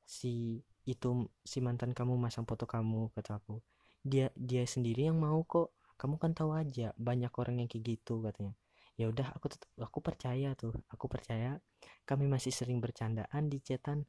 si 0.00 0.64
itu 0.84 1.32
si 1.40 1.64
mantan 1.64 1.96
kamu 1.96 2.20
masang 2.20 2.44
foto 2.44 2.68
kamu 2.68 3.08
kata 3.16 3.40
aku. 3.40 3.60
Dia 4.04 4.28
dia 4.36 4.68
sendiri 4.68 5.08
yang 5.08 5.16
mau 5.16 5.40
kok. 5.48 5.72
Kamu 5.96 6.20
kan 6.20 6.36
tahu 6.36 6.52
aja 6.52 6.92
banyak 7.00 7.32
orang 7.40 7.64
yang 7.64 7.68
kayak 7.72 7.96
gitu 7.96 8.20
katanya. 8.20 8.52
Ya 9.00 9.08
udah 9.08 9.32
aku 9.32 9.48
tetap 9.48 9.70
aku 9.80 9.98
percaya 10.04 10.52
tuh. 10.52 10.76
Aku 10.92 11.08
percaya 11.08 11.56
kami 12.04 12.28
masih 12.28 12.52
sering 12.52 12.84
bercandaan 12.84 13.48
di 13.48 13.58
chatan. 13.64 14.04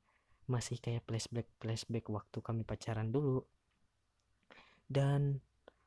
Masih 0.52 0.78
kayak 0.84 1.08
flashback 1.08 1.48
flashback 1.64 2.06
waktu 2.12 2.38
kami 2.44 2.68
pacaran 2.68 3.10
dulu. 3.10 3.48
Dan 4.86 5.40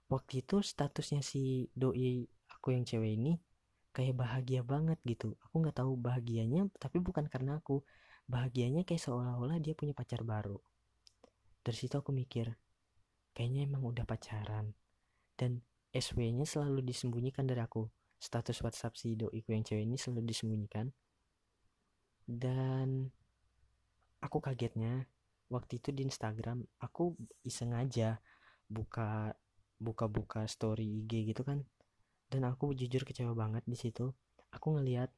waktu 0.09 0.41
itu 0.41 0.65
statusnya 0.65 1.21
si 1.21 1.69
doi 1.77 2.25
aku 2.49 2.73
yang 2.73 2.89
cewek 2.89 3.13
ini 3.21 3.37
kayak 3.93 4.17
bahagia 4.17 4.65
banget 4.65 4.97
gitu. 5.05 5.37
Aku 5.45 5.61
nggak 5.61 5.85
tahu 5.85 6.01
bahagianya 6.01 6.65
tapi 6.81 6.97
bukan 7.05 7.29
karena 7.29 7.61
aku. 7.61 7.85
Bahagianya 8.29 8.85
kayak 8.89 9.05
seolah-olah 9.05 9.57
dia 9.61 9.73
punya 9.73 9.97
pacar 9.97 10.21
baru 10.21 10.61
dari 11.69 11.77
situ 11.77 12.01
aku 12.01 12.17
mikir 12.17 12.49
kayaknya 13.37 13.69
emang 13.69 13.85
udah 13.93 14.09
pacaran. 14.09 14.73
Dan 15.37 15.61
SW-nya 15.93 16.49
selalu 16.49 16.81
disembunyikan 16.81 17.45
dari 17.45 17.61
aku. 17.61 17.85
Status 18.17 18.65
WhatsApp 18.65 18.97
si 18.97 19.15
doiku 19.15 19.53
yang 19.53 19.63
cewek 19.63 19.85
ini 19.85 20.01
selalu 20.01 20.33
disembunyikan. 20.33 20.89
Dan 22.25 23.13
aku 24.25 24.41
kagetnya 24.41 25.05
waktu 25.53 25.77
itu 25.77 25.93
di 25.93 26.09
Instagram 26.09 26.65
aku 26.81 27.13
iseng 27.45 27.77
aja 27.77 28.17
buka 28.67 29.37
buka-buka 29.79 30.49
story 30.49 31.05
IG 31.05 31.37
gitu 31.37 31.45
kan. 31.45 31.69
Dan 32.33 32.49
aku 32.49 32.73
jujur 32.73 33.05
kecewa 33.05 33.37
banget 33.37 33.63
di 33.69 33.77
situ. 33.77 34.09
Aku 34.57 34.81
ngelihat 34.81 35.13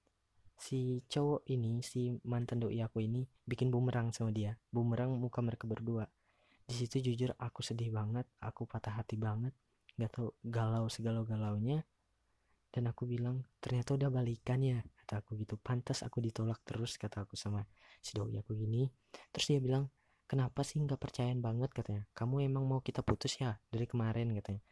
si 0.61 1.01
cowok 1.09 1.47
ini 1.47 1.81
si 1.81 2.13
mantan 2.27 2.61
doi 2.61 2.83
aku 2.83 3.01
ini 3.01 3.25
bikin 3.47 3.71
bumerang 3.71 4.11
sama 4.13 4.35
dia. 4.35 4.61
Bumerang 4.69 5.15
muka 5.17 5.41
mereka 5.41 5.65
berdua 5.65 6.11
di 6.71 6.75
situ 6.79 7.03
jujur 7.11 7.35
aku 7.35 7.67
sedih 7.67 7.91
banget 7.91 8.31
aku 8.39 8.63
patah 8.63 9.03
hati 9.03 9.19
banget 9.19 9.51
nggak 9.99 10.11
tahu 10.15 10.31
galau 10.47 10.87
segalau 10.87 11.27
galaunya 11.27 11.83
dan 12.71 12.87
aku 12.87 13.11
bilang 13.11 13.43
ternyata 13.59 13.99
udah 13.99 14.07
balikan 14.15 14.63
ya 14.63 14.79
kata 15.03 15.27
aku 15.27 15.35
gitu. 15.43 15.59
Pantas 15.59 16.07
aku 16.07 16.23
ditolak 16.23 16.63
terus 16.63 16.95
kata 16.95 17.27
aku 17.27 17.35
sama 17.35 17.67
si 17.99 18.15
doi 18.15 18.39
aku 18.39 18.55
gini 18.55 18.87
terus 19.35 19.51
dia 19.51 19.59
bilang 19.59 19.91
kenapa 20.31 20.63
sih 20.63 20.79
nggak 20.79 21.03
percayaan 21.03 21.43
banget 21.43 21.75
katanya. 21.75 22.07
Kamu 22.15 22.39
emang 22.47 22.71
mau 22.71 22.79
kita 22.79 23.03
putus 23.03 23.43
ya 23.43 23.59
dari 23.75 23.91
kemarin 23.91 24.31
katanya. 24.39 24.63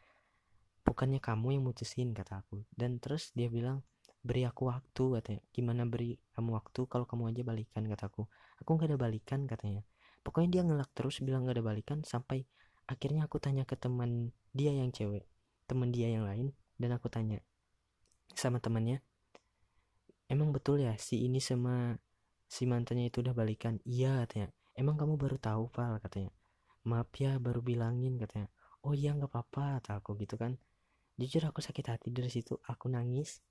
Bukannya 0.87 1.19
kamu 1.19 1.59
yang 1.59 1.63
mutusin 1.67 2.15
kata 2.15 2.39
aku. 2.39 2.63
Dan 2.71 3.03
terus 3.03 3.35
dia 3.35 3.51
bilang 3.51 3.83
beri 4.23 4.47
aku 4.47 4.71
waktu 4.71 5.19
katanya. 5.19 5.41
Gimana 5.51 5.83
beri 5.83 6.15
kamu 6.39 6.55
waktu 6.55 6.87
kalau 6.87 7.03
kamu 7.03 7.35
aja 7.35 7.43
balikan 7.43 7.83
kataku 7.83 8.23
aku 8.59 8.75
nggak 8.75 8.91
ada 8.91 8.97
balikan 8.99 9.47
katanya 9.47 9.81
pokoknya 10.29 10.61
dia 10.61 10.61
ngelak 10.61 10.93
terus 10.93 11.25
bilang 11.25 11.49
nggak 11.49 11.57
ada 11.57 11.65
balikan 11.65 11.99
sampai 12.05 12.45
akhirnya 12.85 13.25
aku 13.25 13.41
tanya 13.41 13.65
ke 13.65 13.73
teman 13.73 14.29
dia 14.53 14.69
yang 14.69 14.93
cewek 14.93 15.25
teman 15.65 15.89
dia 15.89 16.13
yang 16.13 16.29
lain 16.29 16.53
dan 16.77 16.93
aku 16.93 17.09
tanya 17.09 17.41
sama 18.37 18.61
temannya 18.61 19.01
emang 20.29 20.53
betul 20.53 20.77
ya 20.77 20.93
si 21.01 21.25
ini 21.25 21.41
sama 21.41 21.97
si 22.49 22.65
mantannya 22.65 23.13
itu 23.13 23.21
udah 23.21 23.37
balikan? 23.37 23.77
Iya 23.85 24.25
katanya. 24.25 24.49
Emang 24.73 24.97
kamu 24.97 25.21
baru 25.21 25.37
tahu 25.37 25.69
Val 25.69 26.01
katanya. 26.01 26.33
Maaf 26.89 27.13
ya 27.21 27.37
baru 27.37 27.61
bilangin 27.61 28.17
katanya. 28.17 28.49
Oh 28.81 28.97
iya 28.97 29.13
nggak 29.13 29.29
apa-apa 29.29 29.79
kata 29.79 30.01
aku 30.01 30.17
gitu 30.17 30.35
kan. 30.35 30.57
Jujur 31.21 31.45
aku 31.45 31.61
sakit 31.61 31.85
hati 31.85 32.09
dari 32.09 32.33
situ 32.33 32.57
aku 32.65 32.89
nangis. 32.89 33.45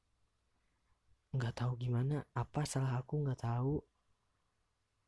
Nggak 1.30 1.62
tahu 1.62 1.78
gimana 1.78 2.26
apa 2.34 2.66
salah 2.66 2.98
aku 2.98 3.22
nggak 3.22 3.38
tahu. 3.38 3.78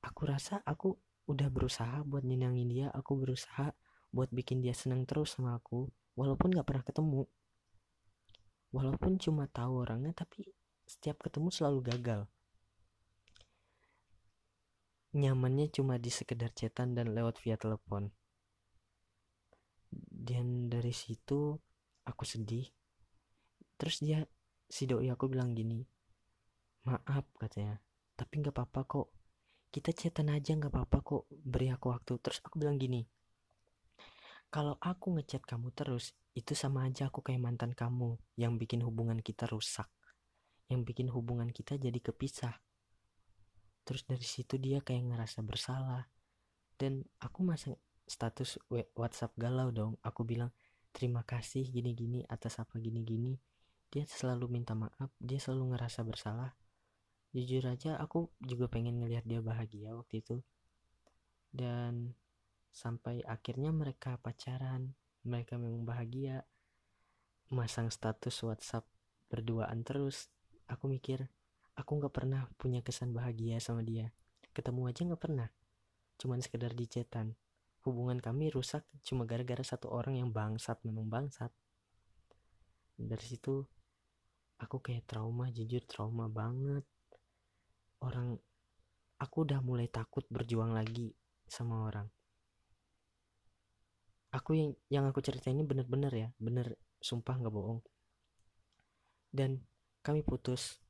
Aku 0.07 0.23
rasa 0.25 0.63
aku 0.63 0.95
udah 1.31 1.49
berusaha 1.49 2.03
buat 2.03 2.27
nyenangin 2.27 2.69
dia 2.69 2.89
aku 2.91 3.15
berusaha 3.15 3.71
buat 4.11 4.29
bikin 4.35 4.59
dia 4.59 4.75
senang 4.75 5.07
terus 5.07 5.39
sama 5.39 5.55
aku 5.55 5.87
walaupun 6.19 6.51
nggak 6.51 6.67
pernah 6.67 6.85
ketemu. 6.85 7.23
Walaupun 8.71 9.19
cuma 9.19 9.51
tahu 9.51 9.83
orangnya 9.83 10.15
tapi 10.15 10.47
setiap 10.87 11.23
ketemu 11.27 11.51
selalu 11.51 11.81
gagal. 11.91 12.23
Nyamannya 15.11 15.71
cuma 15.75 15.99
di 15.99 16.11
sekedar 16.11 16.55
chatan 16.55 16.95
dan 16.95 17.11
lewat 17.11 17.43
via 17.43 17.59
telepon. 17.59 18.15
Dan 20.11 20.71
dari 20.71 20.95
situ 20.95 21.59
aku 22.07 22.23
sedih. 22.23 22.71
Terus 23.75 23.99
dia 24.03 24.23
si 24.71 24.87
doi 24.87 25.11
aku 25.11 25.27
bilang 25.27 25.51
gini 25.51 25.83
maaf 26.87 27.27
katanya 27.37 27.77
tapi 28.15 28.41
nggak 28.41 28.55
apa-apa 28.55 28.81
kok 28.87 29.09
kita 29.71 29.95
chatan 29.95 30.35
aja 30.35 30.55
nggak 30.59 30.71
apa-apa 30.75 30.99
kok 31.03 31.23
beri 31.31 31.71
aku 31.71 31.95
waktu. 31.95 32.19
Terus 32.19 32.39
aku 32.43 32.59
bilang 32.59 32.79
gini 32.79 33.07
kalau 34.51 34.75
aku 34.83 35.15
ngechat 35.15 35.47
kamu 35.47 35.71
terus 35.71 36.11
itu 36.35 36.59
sama 36.59 36.83
aja 36.91 37.07
aku 37.07 37.23
kayak 37.23 37.39
mantan 37.39 37.71
kamu 37.71 38.19
yang 38.35 38.59
bikin 38.59 38.83
hubungan 38.83 39.23
kita 39.23 39.47
rusak 39.47 39.87
yang 40.67 40.83
bikin 40.83 41.11
hubungan 41.11 41.51
kita 41.51 41.79
jadi 41.79 41.99
kepisah. 41.99 42.55
Terus 43.83 44.07
dari 44.07 44.23
situ 44.23 44.55
dia 44.59 44.79
kayak 44.83 45.15
ngerasa 45.15 45.43
bersalah. 45.43 46.07
Dan 46.79 47.03
aku 47.19 47.43
masang 47.43 47.75
status 48.07 48.59
WhatsApp 48.71 49.35
galau 49.35 49.75
dong. 49.75 49.99
Aku 50.07 50.23
bilang 50.23 50.55
terima 50.95 51.27
kasih 51.27 51.67
gini-gini 51.67 52.23
atas 52.31 52.63
apa 52.63 52.79
gini-gini. 52.79 53.35
Dia 53.91 54.07
selalu 54.07 54.47
minta 54.47 54.79
maaf 54.79 55.11
dia 55.19 55.43
selalu 55.43 55.75
ngerasa 55.75 56.07
bersalah 56.07 56.55
jujur 57.31 57.63
aja 57.67 57.95
aku 57.99 58.31
juga 58.43 58.67
pengen 58.67 58.99
ngelihat 58.99 59.25
dia 59.27 59.41
bahagia 59.43 59.95
waktu 59.95 60.23
itu. 60.23 60.37
Dan 61.51 62.15
sampai 62.71 63.23
akhirnya 63.27 63.75
mereka 63.75 64.19
pacaran 64.23 64.95
mereka 65.27 65.61
memang 65.61 65.85
bahagia 65.85 66.47
masang 67.51 67.91
status 67.91 68.35
WhatsApp 68.47 68.87
berduaan 69.31 69.83
terus. 69.83 70.31
Aku 70.71 70.87
mikir 70.87 71.27
aku 71.75 71.99
nggak 71.99 72.15
pernah 72.15 72.47
punya 72.59 72.83
kesan 72.83 73.11
bahagia 73.11 73.59
sama 73.59 73.83
dia. 73.83 74.15
Ketemu 74.55 74.91
aja 74.91 75.03
nggak 75.07 75.23
pernah 75.23 75.51
cuman 76.21 76.45
sekedar 76.45 76.77
di 76.77 76.85
chatan 76.85 77.33
hubungan 77.81 78.21
kami 78.21 78.53
rusak 78.53 78.85
cuma 79.01 79.25
gara-gara 79.25 79.65
satu 79.65 79.89
orang 79.89 80.21
yang 80.21 80.29
bangsat 80.29 80.77
memang 80.85 81.09
bangsat. 81.09 81.49
Dari 83.01 83.25
situ 83.25 83.65
aku 84.61 84.77
kayak 84.85 85.09
trauma 85.09 85.49
jujur 85.49 85.81
trauma 85.89 86.29
banget 86.29 86.85
orang 88.01 88.37
aku 89.21 89.45
udah 89.45 89.61
mulai 89.61 89.87
takut 89.87 90.25
berjuang 90.33 90.73
lagi 90.73 91.13
sama 91.45 91.85
orang. 91.85 92.09
Aku 94.31 94.55
yang 94.57 94.73
yang 94.89 95.05
aku 95.11 95.21
cerita 95.21 95.51
ini 95.51 95.67
bener-bener 95.67 96.13
ya 96.15 96.29
bener 96.41 96.79
sumpah 97.03 97.37
nggak 97.37 97.53
bohong. 97.53 97.81
Dan 99.31 99.61
kami 100.01 100.25
putus 100.25 100.81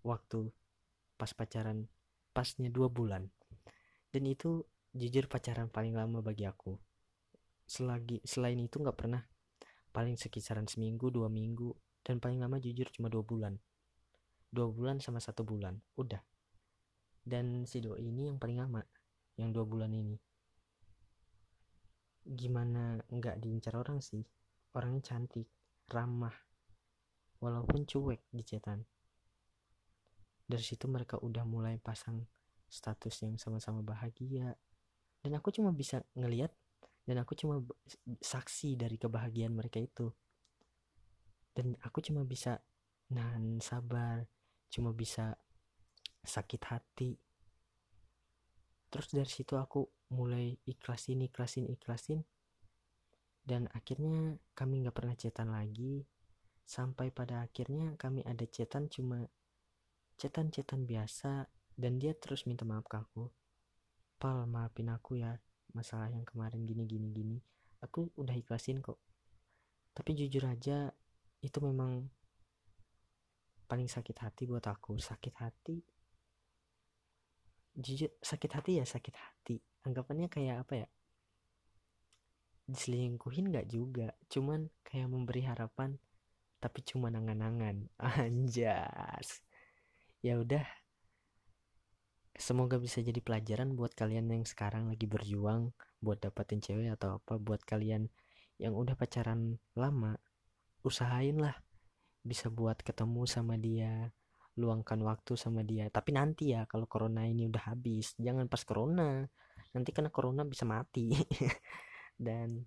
waktu 0.00 0.48
pas 1.20 1.30
pacaran 1.36 1.86
pasnya 2.32 2.72
dua 2.72 2.88
bulan. 2.88 3.28
Dan 4.08 4.30
itu 4.30 4.64
jujur 4.94 5.26
pacaran 5.26 5.68
paling 5.68 5.92
lama 5.92 6.22
bagi 6.22 6.46
aku. 6.46 6.78
Selagi 7.66 8.22
selain 8.24 8.58
itu 8.62 8.80
nggak 8.80 8.96
pernah. 8.96 9.22
Paling 9.90 10.14
sekisaran 10.18 10.70
seminggu 10.70 11.10
dua 11.10 11.26
minggu. 11.26 11.74
Dan 12.04 12.20
paling 12.22 12.38
lama 12.38 12.62
jujur 12.62 12.86
cuma 12.94 13.10
dua 13.10 13.26
bulan. 13.26 13.58
Dua 14.54 14.70
bulan 14.70 15.02
sama 15.02 15.18
satu 15.18 15.42
bulan. 15.42 15.78
Udah 15.98 16.22
dan 17.24 17.64
si 17.64 17.80
doi 17.80 18.04
ini 18.04 18.28
yang 18.28 18.38
paling 18.38 18.60
lama 18.60 18.84
yang 19.40 19.50
dua 19.50 19.64
bulan 19.64 19.90
ini 19.90 20.16
gimana 22.24 23.00
nggak 23.08 23.40
diincar 23.40 23.76
orang 23.76 24.00
sih 24.00 24.24
orangnya 24.72 25.12
cantik 25.12 25.48
ramah 25.88 26.32
walaupun 27.44 27.84
cuek 27.84 28.24
di 28.32 28.40
cetan. 28.40 28.80
Dari 30.44 30.64
situ 30.64 30.88
mereka 30.88 31.20
udah 31.20 31.44
mulai 31.44 31.76
pasang 31.76 32.24
status 32.68 33.24
yang 33.24 33.36
sama-sama 33.36 33.84
bahagia. 33.84 34.56
Dan 35.20 35.36
aku 35.36 35.52
cuma 35.52 35.72
bisa 35.72 36.04
ngeliat 36.16 36.52
dan 37.04 37.20
aku 37.20 37.36
cuma 37.36 37.60
saksi 38.20 38.76
dari 38.76 38.96
kebahagiaan 38.96 39.52
mereka 39.52 39.80
itu. 39.80 40.08
Dan 41.52 41.76
aku 41.80 42.00
cuma 42.00 42.24
bisa 42.24 42.60
nahan 43.12 43.60
sabar, 43.60 44.24
cuma 44.68 44.92
bisa 44.92 45.36
sakit 46.24 46.62
hati. 46.66 47.12
Terus 48.88 49.08
dari 49.12 49.30
situ 49.30 49.54
aku 49.54 49.84
mulai 50.16 50.56
ikhlasin, 50.66 51.22
ikhlasin, 51.24 51.68
ikhlasin. 51.70 52.24
Dan 53.44 53.68
akhirnya 53.76 54.40
kami 54.56 54.88
gak 54.88 54.96
pernah 54.96 55.12
cetan 55.12 55.52
lagi 55.52 56.00
Sampai 56.64 57.12
pada 57.12 57.44
akhirnya 57.44 57.92
kami 58.00 58.24
ada 58.24 58.48
chatan 58.48 58.88
cuma 58.88 59.20
chatan-chatan 60.16 60.88
biasa 60.88 61.44
dan 61.76 62.00
dia 62.00 62.16
terus 62.16 62.48
minta 62.48 62.64
maaf 62.64 62.88
ke 62.88 62.96
aku. 62.96 63.28
Pal, 64.16 64.48
maafin 64.48 64.88
aku 64.88 65.20
ya 65.20 65.36
masalah 65.76 66.08
yang 66.08 66.24
kemarin 66.24 66.64
gini 66.64 66.88
gini 66.88 67.12
gini. 67.12 67.38
Aku 67.84 68.08
udah 68.16 68.32
ikhlasin 68.32 68.80
kok. 68.80 68.96
Tapi 69.92 70.16
jujur 70.16 70.48
aja 70.48 70.88
itu 71.44 71.58
memang 71.60 72.08
paling 73.68 73.86
sakit 73.86 74.16
hati 74.24 74.48
buat 74.48 74.64
aku. 74.64 74.96
Sakit 74.96 75.36
hati 75.36 75.84
jujur 77.74 78.10
sakit 78.22 78.50
hati 78.54 78.82
ya 78.82 78.84
sakit 78.86 79.14
hati. 79.14 79.56
Anggapannya 79.84 80.30
kayak 80.30 80.66
apa 80.66 80.74
ya? 80.86 80.88
Diselingkuhin 82.64 83.52
nggak 83.52 83.68
juga 83.68 84.16
cuman 84.32 84.72
kayak 84.86 85.08
memberi 85.12 85.44
harapan 85.44 85.98
tapi 86.62 86.80
cuma 86.80 87.12
nangan-nangan. 87.12 87.92
Anjas. 88.24 89.44
Ya 90.24 90.40
udah. 90.40 90.64
Semoga 92.34 92.82
bisa 92.82 92.98
jadi 92.98 93.22
pelajaran 93.22 93.78
buat 93.78 93.94
kalian 93.94 94.26
yang 94.32 94.42
sekarang 94.42 94.90
lagi 94.90 95.06
berjuang 95.06 95.70
buat 96.02 96.18
dapetin 96.18 96.58
cewek 96.58 96.90
atau 96.98 97.22
apa 97.22 97.38
buat 97.38 97.62
kalian 97.62 98.10
yang 98.58 98.74
udah 98.74 98.98
pacaran 98.98 99.62
lama 99.78 100.18
usahain 100.82 101.38
lah 101.38 101.54
bisa 102.22 102.52
buat 102.52 102.80
ketemu 102.80 103.22
sama 103.24 103.54
dia 103.54 104.10
luangkan 104.54 105.00
waktu 105.02 105.34
sama 105.34 105.66
dia. 105.66 105.90
Tapi 105.90 106.14
nanti 106.14 106.54
ya 106.54 106.66
kalau 106.70 106.86
corona 106.86 107.26
ini 107.26 107.50
udah 107.50 107.74
habis 107.74 108.14
jangan 108.18 108.46
pas 108.46 108.62
corona. 108.62 109.26
Nanti 109.74 109.90
kena 109.90 110.10
corona 110.14 110.46
bisa 110.46 110.62
mati. 110.66 111.10
Dan 112.26 112.62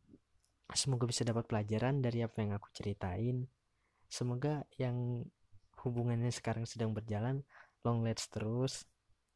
semoga 0.76 1.08
bisa 1.08 1.24
dapat 1.24 1.48
pelajaran 1.48 2.04
dari 2.04 2.24
apa 2.24 2.44
yang 2.44 2.52
aku 2.56 2.68
ceritain. 2.76 3.48
Semoga 4.08 4.68
yang 4.76 5.24
hubungannya 5.84 6.32
sekarang 6.32 6.68
sedang 6.68 6.92
berjalan 6.92 7.44
long 7.88 8.04
let's 8.04 8.28
terus. 8.28 8.84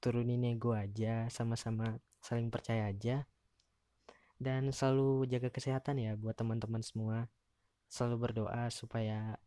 Turunin 0.01 0.43
ego 0.49 0.73
aja 0.73 1.29
sama-sama 1.29 2.01
saling 2.19 2.51
percaya 2.51 2.89
aja. 2.89 3.23
Dan 4.41 4.73
selalu 4.73 5.29
jaga 5.29 5.53
kesehatan 5.53 6.01
ya 6.01 6.17
buat 6.17 6.33
teman-teman 6.33 6.81
semua. 6.81 7.29
Selalu 7.85 8.17
berdoa 8.17 8.73
supaya 8.73 9.37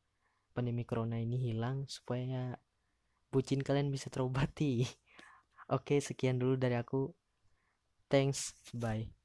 pandemi 0.54 0.86
corona 0.86 1.18
ini 1.18 1.50
hilang 1.50 1.82
supaya 1.90 2.54
bucin 3.34 3.60
kalian 3.66 3.88
bisa 3.94 4.08
terobati. 4.14 4.72
Oke 5.76 5.96
sekian 6.08 6.36
dulu 6.42 6.54
dari 6.64 6.76
aku. 6.82 7.00
Thanks. 8.08 8.54
Bye 8.72 9.23